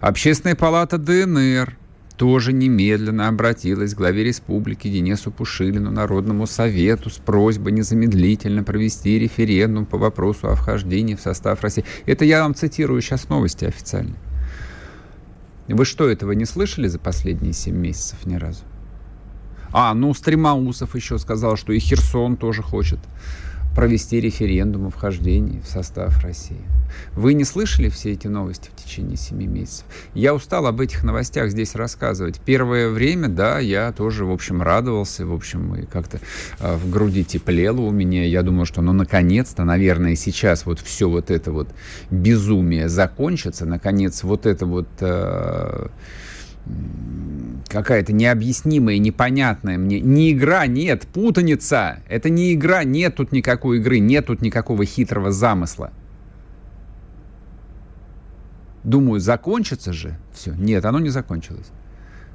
Общественная 0.00 0.56
палата 0.56 0.96
ДНР 0.96 1.76
тоже 2.16 2.54
немедленно 2.54 3.28
обратилась 3.28 3.92
к 3.92 3.98
главе 3.98 4.24
республики 4.24 4.88
Денису 4.88 5.30
Пушилину, 5.30 5.90
Народному 5.90 6.46
совету 6.46 7.10
с 7.10 7.18
просьбой 7.18 7.72
незамедлительно 7.72 8.64
провести 8.64 9.18
референдум 9.18 9.84
по 9.84 9.98
вопросу 9.98 10.48
о 10.48 10.54
вхождении 10.54 11.14
в 11.14 11.20
состав 11.20 11.60
России. 11.60 11.84
Это 12.06 12.24
я 12.24 12.42
вам 12.44 12.54
цитирую 12.54 13.02
сейчас 13.02 13.28
новости 13.28 13.66
официальные. 13.66 14.16
Вы 15.72 15.84
что, 15.84 16.08
этого 16.08 16.32
не 16.32 16.44
слышали 16.44 16.88
за 16.88 16.98
последние 16.98 17.52
7 17.52 17.74
месяцев 17.74 18.26
ни 18.26 18.36
разу? 18.36 18.64
А, 19.72 19.94
ну, 19.94 20.12
Стремаусов 20.14 20.94
еще 20.96 21.18
сказал, 21.18 21.56
что 21.56 21.72
и 21.72 21.78
Херсон 21.78 22.36
тоже 22.36 22.62
хочет 22.62 22.98
провести 23.80 24.20
референдум 24.20 24.88
о 24.88 24.90
вхождении 24.90 25.60
в 25.60 25.66
состав 25.66 26.22
России. 26.22 26.60
Вы 27.14 27.32
не 27.32 27.44
слышали 27.44 27.88
все 27.88 28.12
эти 28.12 28.26
новости 28.26 28.68
в 28.68 28.82
течение 28.82 29.16
семи 29.16 29.46
месяцев? 29.46 29.86
Я 30.12 30.34
устал 30.34 30.66
об 30.66 30.82
этих 30.82 31.02
новостях 31.02 31.50
здесь 31.50 31.74
рассказывать. 31.74 32.40
Первое 32.44 32.90
время, 32.90 33.28
да, 33.28 33.58
я 33.58 33.90
тоже, 33.92 34.26
в 34.26 34.32
общем, 34.32 34.60
радовался, 34.60 35.24
в 35.24 35.32
общем, 35.32 35.76
и 35.76 35.86
как-то 35.86 36.20
э, 36.58 36.76
в 36.76 36.90
груди 36.90 37.24
теплело 37.24 37.80
у 37.80 37.90
меня. 37.90 38.26
Я 38.26 38.42
думал, 38.42 38.66
что, 38.66 38.82
ну, 38.82 38.92
наконец-то, 38.92 39.64
наверное, 39.64 40.14
сейчас 40.14 40.66
вот 40.66 40.78
все 40.80 41.08
вот 41.08 41.30
это 41.30 41.50
вот 41.50 41.68
безумие 42.10 42.86
закончится, 42.90 43.64
наконец, 43.64 44.22
вот 44.24 44.44
это 44.44 44.66
вот... 44.66 44.88
Э, 45.00 45.88
какая-то 47.68 48.12
необъяснимая, 48.12 48.98
непонятная 48.98 49.78
мне. 49.78 50.00
Не 50.00 50.32
игра, 50.32 50.66
нет, 50.66 51.06
путаница. 51.06 52.02
Это 52.08 52.28
не 52.28 52.54
игра, 52.54 52.84
нет 52.84 53.16
тут 53.16 53.32
никакой 53.32 53.78
игры, 53.78 53.98
нет 53.98 54.26
тут 54.26 54.42
никакого 54.42 54.84
хитрого 54.84 55.30
замысла. 55.30 55.92
Думаю, 58.82 59.20
закончится 59.20 59.92
же 59.92 60.18
все. 60.32 60.52
Нет, 60.54 60.84
оно 60.84 60.98
не 60.98 61.10
закончилось. 61.10 61.70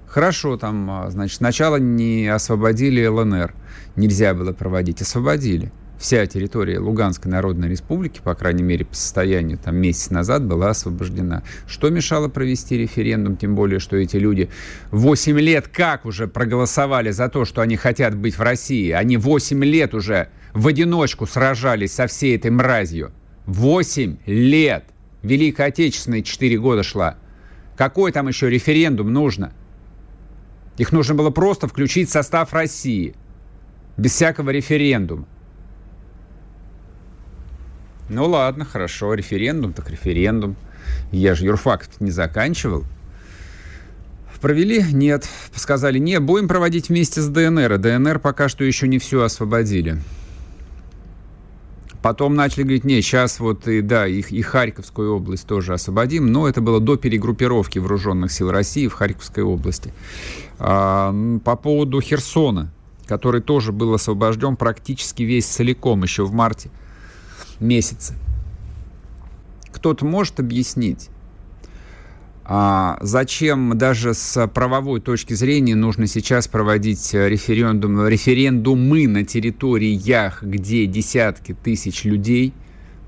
Хорошо, 0.07 0.57
там, 0.57 0.89
а, 0.89 1.09
значит, 1.09 1.37
сначала 1.37 1.77
не 1.77 2.27
освободили 2.27 3.05
ЛНР. 3.05 3.53
Нельзя 3.95 4.33
было 4.33 4.53
проводить. 4.53 5.01
Освободили 5.01 5.71
вся 5.97 6.25
территория 6.25 6.79
Луганской 6.79 7.31
Народной 7.31 7.69
Республики, 7.69 8.19
по 8.23 8.35
крайней 8.35 8.63
мере, 8.63 8.85
по 8.85 8.95
состоянию 8.95 9.57
там 9.57 9.75
месяц 9.77 10.09
назад, 10.09 10.45
была 10.45 10.69
освобождена. 10.69 11.43
Что 11.67 11.89
мешало 11.89 12.27
провести 12.27 12.77
референдум, 12.77 13.37
тем 13.37 13.55
более, 13.55 13.79
что 13.79 13.97
эти 13.97 14.17
люди 14.17 14.49
8 14.91 15.39
лет 15.39 15.67
как 15.67 16.05
уже 16.05 16.27
проголосовали 16.27 17.11
за 17.11 17.29
то, 17.29 17.45
что 17.45 17.61
они 17.61 17.75
хотят 17.75 18.15
быть 18.15 18.37
в 18.37 18.41
России. 18.41 18.91
Они 18.91 19.17
8 19.17 19.63
лет 19.63 19.93
уже 19.93 20.29
в 20.53 20.67
одиночку 20.67 21.25
сражались 21.25 21.93
со 21.93 22.07
всей 22.07 22.35
этой 22.35 22.51
мразью. 22.51 23.11
8 23.45 24.17
лет! 24.25 24.85
Великая 25.21 25.67
Отечественная 25.67 26.21
4 26.21 26.57
года 26.59 26.83
шла. 26.83 27.17
Какой 27.77 28.11
там 28.11 28.27
еще 28.27 28.49
референдум 28.49 29.11
нужно? 29.11 29.53
Их 30.77 30.91
нужно 30.91 31.15
было 31.15 31.29
просто 31.29 31.67
включить 31.67 32.09
в 32.09 32.11
состав 32.11 32.53
России. 32.53 33.15
Без 33.97 34.11
всякого 34.11 34.49
референдума. 34.49 35.25
Ну 38.09 38.27
ладно, 38.27 38.65
хорошо, 38.65 39.13
референдум 39.13 39.73
так 39.73 39.89
референдум. 39.89 40.55
Я 41.11 41.35
же 41.35 41.45
юрфак 41.45 41.87
не 41.99 42.11
заканчивал. 42.11 42.85
Провели? 44.45 44.85
Нет. 44.93 45.27
Сказали, 45.55 45.97
не, 45.97 46.19
будем 46.19 46.47
проводить 46.47 46.89
вместе 46.89 47.19
с 47.19 47.27
ДНР. 47.29 47.73
И 47.73 47.77
ДНР 47.79 48.19
пока 48.19 48.47
что 48.47 48.63
еще 48.63 48.87
не 48.87 48.99
все 48.99 49.23
освободили. 49.23 49.99
Потом 52.03 52.35
начали 52.35 52.61
говорить, 52.61 52.83
не, 52.83 53.01
сейчас 53.01 53.39
вот 53.39 53.67
и, 53.67 53.81
да, 53.81 54.05
и, 54.05 54.19
и 54.19 54.43
Харьковскую 54.43 55.15
область 55.15 55.47
тоже 55.47 55.73
освободим, 55.73 56.27
но 56.27 56.47
это 56.47 56.61
было 56.61 56.79
до 56.79 56.95
перегруппировки 56.95 57.79
вооруженных 57.79 58.31
сил 58.31 58.51
России 58.51 58.87
в 58.87 58.93
Харьковской 58.93 59.41
области. 59.43 59.91
А, 60.59 61.11
по 61.43 61.55
поводу 61.55 61.99
Херсона, 61.99 62.71
который 63.07 63.41
тоже 63.41 63.71
был 63.71 63.95
освобожден 63.95 64.57
практически 64.57 65.23
весь 65.23 65.47
целиком 65.47 66.03
еще 66.03 66.23
в 66.23 66.33
марте 66.33 66.69
месяце. 67.59 68.15
Кто-то 69.71 70.05
может 70.05 70.39
объяснить, 70.39 71.09
а 72.47 72.99
зачем 73.01 73.75
даже 73.75 74.13
с 74.13 74.47
правовой 74.47 75.01
точки 75.01 75.33
зрения 75.33 75.73
нужно 75.73 76.05
сейчас 76.05 76.47
проводить 76.47 77.13
референдум, 77.13 78.07
референдумы 78.07 79.07
на 79.07 79.25
территориях, 79.25 80.43
где 80.43 80.85
десятки 80.85 81.53
тысяч 81.53 82.03
людей 82.03 82.53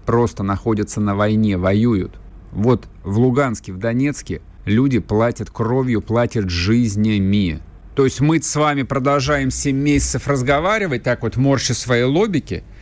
просто 0.08 0.42
находятся 0.42 1.02
на 1.02 1.16
войне, 1.16 1.56
воюют. 1.58 2.20
Вот 2.52 2.88
в 3.04 3.20
Луганске, 3.20 3.74
в 3.74 3.78
Донецке 3.78 4.42
люди 4.66 4.98
платят 4.98 5.52
кровью, 5.52 6.02
платят 6.02 6.50
жизнями. 6.50 7.62
То 7.96 8.06
есть 8.06 8.20
мы 8.22 8.42
с 8.42 8.56
вами 8.56 8.82
продолжаем 8.84 9.52
7 9.52 9.76
месяцев 9.76 10.28
разговаривать, 10.28 11.04
так 11.04 11.22
вот 11.22 11.38
морща 11.38 11.76
свои 11.76 12.04
лобики– 12.04 12.64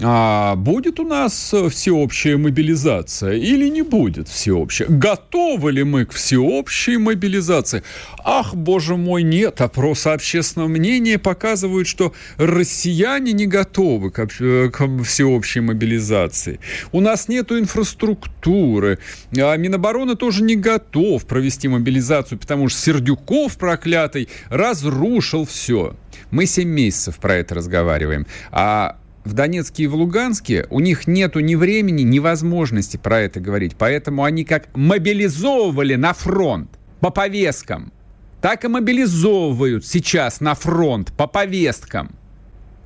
а 0.00 0.56
будет 0.56 0.98
у 1.00 1.04
нас 1.04 1.52
э, 1.52 1.68
всеобщая 1.68 2.36
мобилизация 2.36 3.34
или 3.34 3.68
не 3.68 3.82
будет 3.82 4.28
всеобщая? 4.28 4.86
Готовы 4.88 5.72
ли 5.72 5.84
мы 5.84 6.06
к 6.06 6.12
всеобщей 6.12 6.96
мобилизации? 6.96 7.82
Ах, 8.24 8.54
боже 8.54 8.96
мой, 8.96 9.22
нет. 9.22 9.60
Опросы 9.60 10.08
общественного 10.08 10.68
мнения 10.68 11.18
показывают, 11.18 11.86
что 11.86 12.14
россияне 12.38 13.32
не 13.32 13.46
готовы 13.46 14.10
к, 14.10 14.26
э, 14.40 14.70
к 14.70 15.02
всеобщей 15.04 15.60
мобилизации. 15.60 16.58
У 16.90 17.00
нас 17.00 17.28
нет 17.28 17.52
инфраструктуры. 17.52 18.98
А 19.36 19.56
Минобороны 19.56 20.16
тоже 20.16 20.42
не 20.42 20.56
готов 20.56 21.26
провести 21.26 21.68
мобилизацию, 21.68 22.38
потому 22.38 22.68
что 22.68 22.80
Сердюков 22.80 23.58
проклятый 23.58 24.28
разрушил 24.48 25.44
все. 25.44 25.94
Мы 26.30 26.46
7 26.46 26.66
месяцев 26.66 27.16
про 27.18 27.36
это 27.36 27.54
разговариваем. 27.54 28.26
А 28.50 28.96
в 29.24 29.34
Донецке 29.34 29.84
и 29.84 29.86
в 29.86 29.94
Луганске 29.94 30.66
у 30.70 30.80
них 30.80 31.06
нету 31.06 31.40
ни 31.40 31.54
времени, 31.54 32.02
ни 32.02 32.18
возможности 32.18 32.96
про 32.96 33.20
это 33.20 33.40
говорить. 33.40 33.76
Поэтому 33.76 34.24
они 34.24 34.44
как 34.44 34.74
мобилизовывали 34.76 35.94
на 35.94 36.12
фронт 36.12 36.70
по 37.00 37.10
повесткам, 37.10 37.92
так 38.40 38.64
и 38.64 38.68
мобилизовывают 38.68 39.86
сейчас 39.86 40.40
на 40.40 40.54
фронт 40.54 41.12
по 41.12 41.26
повесткам 41.26 42.16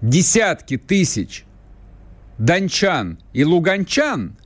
десятки 0.02 0.76
тысяч 0.76 1.44
дончан 2.38 3.18
и 3.32 3.44
луганчан, 3.44 4.36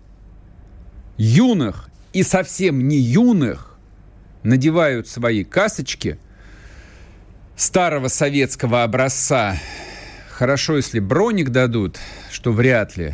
юных 1.16 1.91
и 2.12 2.22
совсем 2.22 2.86
не 2.86 2.97
юных, 2.97 3.78
надевают 4.43 5.09
свои 5.09 5.45
касочки 5.45 6.18
старого 7.57 8.09
советского 8.09 8.84
образца 8.84 9.57
Хорошо, 10.41 10.78
если 10.78 11.01
броник 11.01 11.51
дадут, 11.51 11.99
что 12.30 12.51
вряд 12.51 12.97
ли. 12.97 13.12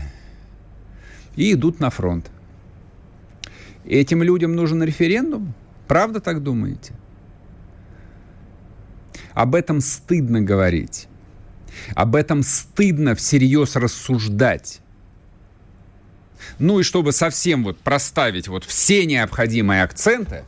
И 1.35 1.55
идут 1.55 1.81
на 1.81 1.91
фронт. 1.91 2.31
Этим 3.85 4.23
людям 4.23 4.55
нужен 4.55 4.81
референдум? 4.81 5.53
Правда 5.89 6.21
так 6.21 6.41
думаете? 6.41 6.95
Об 9.35 9.57
этом 9.57 9.81
стыдно 9.81 10.41
говорить. 10.41 11.09
Об 11.97 12.15
этом 12.15 12.45
стыдно 12.45 13.17
всерьез 13.17 13.75
рассуждать. 13.75 14.81
Ну 16.61 16.79
и 16.79 16.85
чтобы 16.85 17.11
совсем 17.11 17.65
вот 17.65 17.77
проставить 17.81 18.47
вот 18.47 18.63
все 18.63 19.05
необходимые 19.05 19.83
акценты, 19.83 20.45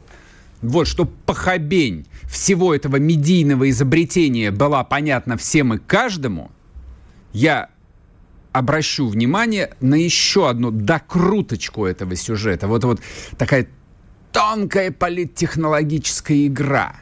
вот, 0.63 0.87
чтобы 0.87 1.11
похабень 1.27 2.07
всего 2.31 2.73
этого 2.73 2.99
медийного 2.99 3.69
изобретения 3.69 4.53
была 4.53 4.85
понятна 4.85 5.37
всем 5.37 5.75
и 5.75 5.79
каждому– 5.79 6.53
я 7.39 7.69
обращу 8.53 9.07
внимание 9.09 9.75
на 9.81 9.95
еще 9.95 10.51
одну 10.51 10.73
докруточку 10.73 11.87
этого 11.87 12.17
сюжета. 12.17 12.67
Вот, 12.67 12.83
вот 12.85 13.01
такая 13.37 13.69
тонкая 14.33 14.91
политтехнологическая 14.91 16.47
игра. 16.47 16.97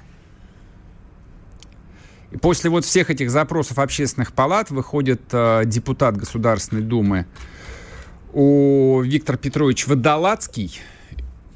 И 2.32 2.36
после 2.36 2.68
вот 2.68 2.84
всех 2.84 3.08
этих 3.10 3.30
запросов 3.30 3.78
общественных 3.78 4.32
палат 4.32 4.70
выходит 4.70 5.22
э, 5.32 5.62
депутат 5.64 6.18
Государственной 6.18 6.82
Думы 6.82 7.26
у 8.34 9.00
Виктор 9.00 9.38
Петрович 9.38 9.86
Водолацкий 9.86 10.80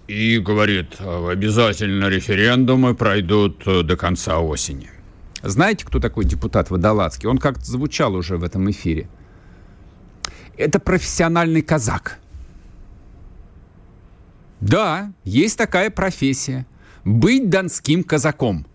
и 0.06 0.38
говорит, 0.38 0.96
обязательно 1.00 2.08
референдумы 2.08 2.94
пройдут 2.94 3.62
э, 3.66 3.82
до 3.82 3.96
конца 3.96 4.38
осени. 4.38 4.90
Знаете, 5.42 5.86
кто 5.86 6.00
такой 6.00 6.24
депутат 6.24 6.70
Водолацкий? 6.70 7.28
Он 7.28 7.38
как-то 7.38 7.64
звучал 7.64 8.14
уже 8.14 8.36
в 8.36 8.44
этом 8.44 8.70
эфире. 8.70 9.08
Это 10.56 10.78
профессиональный 10.78 11.62
казак. 11.62 12.18
Да, 14.60 15.12
есть 15.24 15.56
такая 15.56 15.90
профессия. 15.90 16.66
Быть 17.04 17.48
донским 17.48 18.04
казаком. 18.04 18.66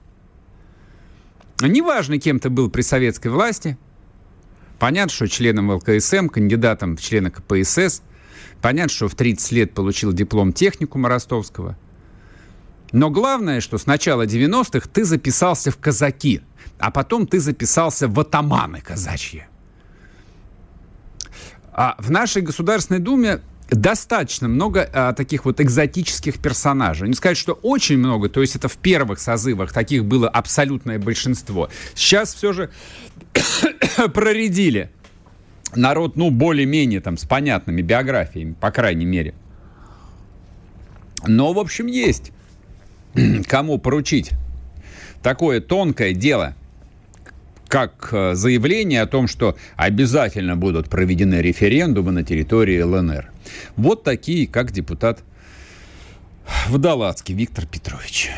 Неважно, 1.62 2.18
кем 2.18 2.40
ты 2.40 2.50
был 2.50 2.72
при 2.72 2.82
советской 2.82 3.28
власти. 3.28 3.78
Понятно, 4.80 5.14
что 5.14 5.28
членом 5.28 5.72
ЛКСМ, 5.72 6.28
кандидатом 6.28 6.98
в 6.98 7.02
члены 7.02 7.30
КПСС. 7.30 8.02
Понятно, 8.62 8.90
что 8.90 9.08
в 9.08 9.16
30 9.16 9.52
лет 9.52 9.74
получил 9.74 10.12
диплом 10.12 10.52
техникума 10.52 11.08
ростовского. 11.08 11.78
Но 12.92 13.10
главное, 13.10 13.62
что 13.62 13.78
с 13.78 13.86
начала 13.86 14.26
90-х 14.26 14.90
ты 14.92 15.06
записался 15.06 15.72
в 15.72 15.78
казаки, 15.78 16.42
а 16.80 16.92
потом 16.92 17.28
ты 17.28 17.40
записался 17.40 18.08
в 18.08 18.20
атаманы 18.20 18.82
казачьи. 18.82 19.46
А 21.72 21.96
в 22.00 22.10
нашей 22.10 22.42
Государственной 22.42 23.00
Думе 23.00 23.42
достаточно 23.70 24.48
много 24.48 24.90
а, 24.94 25.14
таких 25.14 25.46
вот 25.46 25.60
экзотических 25.60 26.40
персонажей. 26.40 27.08
Не 27.08 27.16
сказать, 27.16 27.38
что 27.38 27.54
очень 27.54 27.98
много, 27.98 28.30
то 28.30 28.42
есть 28.42 28.56
это 28.56 28.68
в 28.68 28.78
первых 28.78 29.20
созывах 29.20 29.74
таких 29.74 30.06
было 30.06 30.30
абсолютное 30.30 31.00
большинство. 31.00 31.70
Сейчас 31.94 32.34
все 32.34 32.54
же 32.54 32.70
проредили 34.14 34.92
народ, 35.76 36.16
ну, 36.16 36.30
более-менее 36.30 37.02
там 37.02 37.18
с 37.18 37.26
понятными 37.26 37.82
биографиями, 37.82 38.54
по 38.54 38.72
крайней 38.72 39.06
мере. 39.06 39.34
Но, 41.26 41.54
в 41.54 41.60
общем, 41.60 41.88
есть 41.88 42.32
кому 43.48 43.80
поручить 43.80 44.32
такое 45.24 45.60
тонкое 45.60 46.14
дело– 46.14 46.54
как 47.68 48.10
э, 48.12 48.36
заявление 48.36 49.02
о 49.02 49.08
том, 49.08 49.28
что 49.28 49.58
обязательно 49.76 50.56
будут 50.56 50.90
проведены 50.90 51.36
референдумы 51.36 52.12
на 52.12 52.24
территории 52.24 52.82
ЛНР. 52.82 53.32
Вот 53.76 54.04
такие, 54.04 54.48
как 54.48 54.72
депутат 54.72 55.24
Водолацкий 56.70 57.34
Виктор 57.36 57.66
Петрович. 57.66 58.30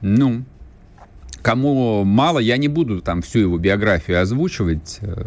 Ну, 0.00 0.44
кому 1.42 2.04
мало, 2.04 2.38
я 2.38 2.56
не 2.56 2.68
буду 2.68 3.00
там 3.00 3.22
всю 3.22 3.40
его 3.40 3.58
биографию 3.58 4.20
озвучивать. 4.20 4.98
Э, 5.02 5.26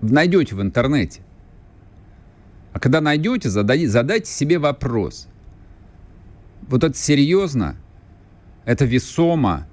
найдете 0.00 0.54
в 0.54 0.62
интернете. 0.62 1.20
А 2.72 2.80
когда 2.80 3.00
найдете, 3.00 3.50
задайте, 3.50 3.88
задайте 3.88 4.30
себе 4.30 4.58
вопрос. 4.58 5.28
Вот 6.62 6.82
это 6.82 6.96
серьезно? 6.96 7.76
Это 8.64 8.84
весомо? 8.84 9.66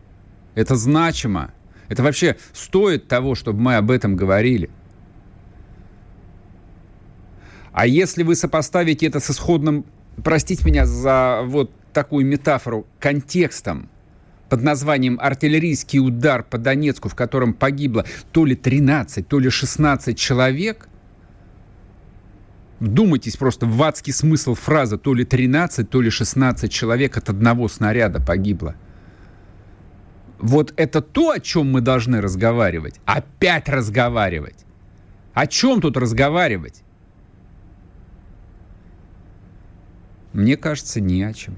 Это 0.55 0.75
значимо. 0.75 1.51
Это 1.87 2.03
вообще 2.03 2.37
стоит 2.53 3.07
того, 3.07 3.35
чтобы 3.35 3.59
мы 3.59 3.75
об 3.75 3.91
этом 3.91 4.15
говорили. 4.15 4.69
А 7.73 7.87
если 7.87 8.23
вы 8.23 8.35
сопоставите 8.35 9.07
это 9.07 9.19
с 9.19 9.29
исходным, 9.29 9.85
простите 10.23 10.65
меня 10.65 10.85
за 10.85 11.41
вот 11.45 11.71
такую 11.93 12.25
метафору, 12.25 12.85
контекстом, 12.99 13.89
под 14.49 14.63
названием 14.63 15.17
«Артиллерийский 15.21 15.99
удар 15.99 16.43
по 16.43 16.57
Донецку», 16.57 17.07
в 17.07 17.15
котором 17.15 17.53
погибло 17.53 18.05
то 18.33 18.43
ли 18.43 18.53
13, 18.55 19.25
то 19.25 19.39
ли 19.39 19.49
16 19.49 20.17
человек, 20.17 20.89
Вдумайтесь 22.81 23.37
просто 23.37 23.67
в 23.67 23.83
адский 23.83 24.11
смысл 24.11 24.55
фразы 24.55 24.97
«то 24.97 25.13
ли 25.13 25.23
13, 25.23 25.87
то 25.87 26.01
ли 26.01 26.09
16 26.09 26.71
человек 26.71 27.15
от 27.15 27.29
одного 27.29 27.67
снаряда 27.67 28.19
погибло». 28.19 28.75
Вот 30.41 30.73
это 30.75 31.01
то, 31.01 31.29
о 31.29 31.39
чем 31.39 31.71
мы 31.71 31.81
должны 31.81 32.19
разговаривать. 32.19 32.99
Опять 33.05 33.69
разговаривать. 33.69 34.65
О 35.33 35.45
чем 35.45 35.81
тут 35.81 35.95
разговаривать? 35.97 36.81
Мне 40.33 40.57
кажется, 40.57 40.99
ни 40.99 41.21
о 41.21 41.31
чем. 41.33 41.55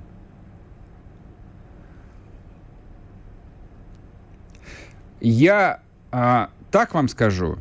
Я 5.21 5.81
а, 6.11 6.49
так 6.69 6.93
вам 6.93 7.07
скажу. 7.07 7.57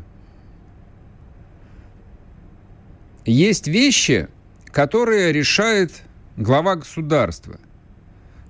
Есть 3.25 3.69
вещи, 3.69 4.29
которые 4.67 5.33
решает 5.33 6.03
глава 6.37 6.75
государства. 6.75 7.61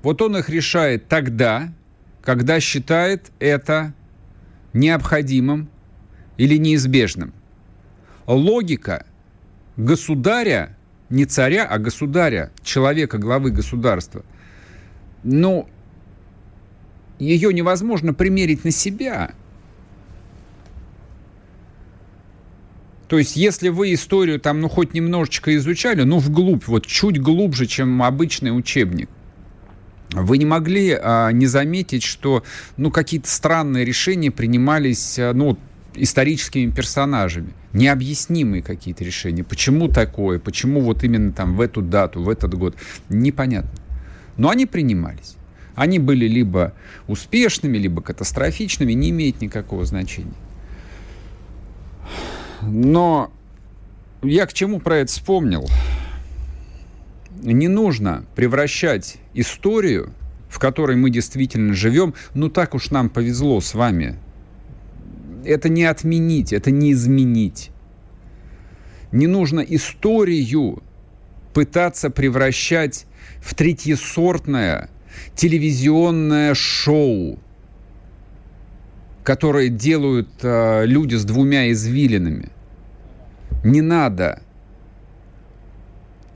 Вот 0.02 0.22
он 0.22 0.38
их 0.38 0.48
решает 0.48 1.08
тогда, 1.08 1.70
когда 2.22 2.60
считает 2.60 3.30
это 3.40 3.92
необходимым 4.72 5.68
или 6.36 6.56
неизбежным. 6.56 7.32
Логика 8.26 9.06
государя, 9.76 10.76
не 11.10 11.26
царя, 11.26 11.66
а 11.66 11.78
государя, 11.78 12.50
человека, 12.62 13.18
главы 13.18 13.50
государства, 13.50 14.24
ну, 15.24 15.68
ее 17.18 17.52
невозможно 17.52 18.14
примерить 18.14 18.64
на 18.64 18.70
себя. 18.70 19.34
То 23.08 23.18
есть, 23.18 23.36
если 23.36 23.68
вы 23.68 23.92
историю 23.92 24.40
там, 24.40 24.60
ну, 24.60 24.68
хоть 24.68 24.94
немножечко 24.94 25.54
изучали, 25.56 26.02
ну, 26.02 26.18
вглубь, 26.18 26.66
вот 26.66 26.86
чуть 26.86 27.20
глубже, 27.20 27.66
чем 27.66 28.02
обычный 28.02 28.56
учебник, 28.56 29.10
вы 30.12 30.38
не 30.38 30.44
могли 30.44 30.98
а, 31.00 31.30
не 31.30 31.46
заметить, 31.46 32.02
что 32.02 32.42
ну, 32.76 32.90
какие-то 32.90 33.28
странные 33.28 33.84
решения 33.84 34.30
принимались 34.30 35.18
а, 35.18 35.32
ну, 35.32 35.58
историческими 35.94 36.70
персонажами. 36.70 37.52
Необъяснимые 37.72 38.62
какие-то 38.62 39.04
решения. 39.04 39.44
Почему 39.44 39.88
такое? 39.88 40.38
Почему 40.38 40.80
вот 40.80 41.04
именно 41.04 41.32
там 41.32 41.56
в 41.56 41.60
эту 41.60 41.80
дату, 41.82 42.22
в 42.22 42.28
этот 42.28 42.54
год? 42.54 42.76
Непонятно. 43.08 43.70
Но 44.36 44.50
они 44.50 44.66
принимались. 44.66 45.36
Они 45.74 45.98
были 45.98 46.26
либо 46.26 46.74
успешными, 47.08 47.78
либо 47.78 48.02
катастрофичными, 48.02 48.92
не 48.92 49.10
имеет 49.10 49.40
никакого 49.40 49.86
значения. 49.86 50.34
Но 52.60 53.32
я 54.22 54.46
к 54.46 54.52
чему 54.52 54.80
про 54.80 54.98
это 54.98 55.10
вспомнил? 55.10 55.66
Не 57.42 57.68
нужно 57.68 58.24
превращать 58.34 59.18
историю, 59.34 60.12
в 60.48 60.58
которой 60.58 60.96
мы 60.96 61.10
действительно 61.10 61.74
живем, 61.74 62.14
ну 62.34 62.48
так 62.48 62.74
уж 62.74 62.90
нам 62.90 63.08
повезло 63.10 63.60
с 63.60 63.74
вами. 63.74 64.16
Это 65.44 65.68
не 65.68 65.84
отменить, 65.84 66.52
это 66.52 66.70
не 66.70 66.92
изменить. 66.92 67.70
Не 69.10 69.26
нужно 69.26 69.60
историю 69.60 70.82
пытаться 71.52 72.10
превращать 72.10 73.06
в 73.40 73.54
третьесортное 73.54 74.88
телевизионное 75.34 76.54
шоу, 76.54 77.38
которое 79.24 79.68
делают 79.68 80.30
э, 80.42 80.86
люди 80.86 81.16
с 81.16 81.24
двумя 81.24 81.70
извилинами. 81.70 82.50
Не 83.64 83.80
надо 83.80 84.42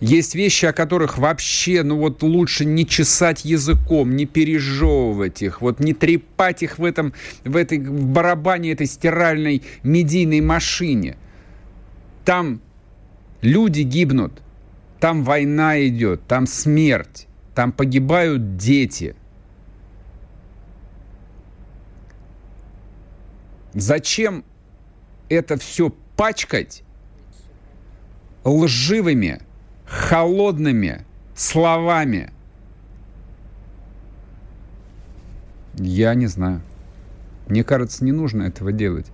есть 0.01 0.35
вещи, 0.35 0.67
о 0.67 0.73
которых 0.73 1.17
вообще, 1.17 1.83
ну 1.83 1.97
вот 1.97 2.23
лучше 2.23 2.65
не 2.65 2.87
чесать 2.87 3.45
языком, 3.45 4.15
не 4.15 4.27
пережевывать 4.27 5.43
их, 5.43 5.63
вот 5.63 5.81
не 5.81 5.95
трепать 5.95 6.63
их 6.63 6.79
в 6.79 6.85
этом, 6.85 7.15
в 7.45 7.57
этой 7.57 7.79
в 7.79 8.07
барабане 8.07 8.73
этой 8.73 8.87
стиральной 8.87 9.63
медийной 9.83 10.43
машине. 10.43 11.17
Там 12.25 12.61
люди 13.41 13.83
гибнут, 13.83 14.43
там 15.01 15.25
война 15.25 15.87
идет, 15.87 16.27
там 16.27 16.47
смерть, 16.47 17.27
там 17.55 17.73
погибают 17.73 18.57
дети. 18.57 19.17
Зачем 23.73 24.45
это 25.29 25.59
все 25.59 25.93
пачкать 26.17 26.83
лживыми 28.45 29.46
холодными 29.87 31.05
словами. 31.35 32.33
Я 35.75 36.15
не 36.15 36.27
знаю. 36.27 36.63
Мне 37.49 37.63
кажется, 37.65 38.05
не 38.05 38.13
нужно 38.13 38.45
этого 38.45 38.73
делать. 38.73 39.07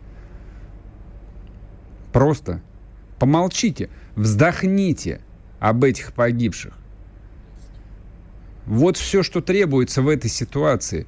Просто 2.12 2.60
помолчите, 3.18 3.88
вздохните 4.16 5.20
об 5.60 5.84
этих 5.84 6.12
погибших. 6.12 6.74
Вот 8.66 8.96
все, 8.96 9.22
что 9.22 9.40
требуется 9.40 10.02
в 10.02 10.08
этой 10.08 10.30
ситуации. 10.30 11.06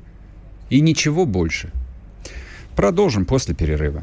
И 0.71 0.81
ничего 0.81 1.27
больше. 1.27 1.71
Продолжим 2.75 3.27
после 3.27 3.55
перерыва. 3.55 4.03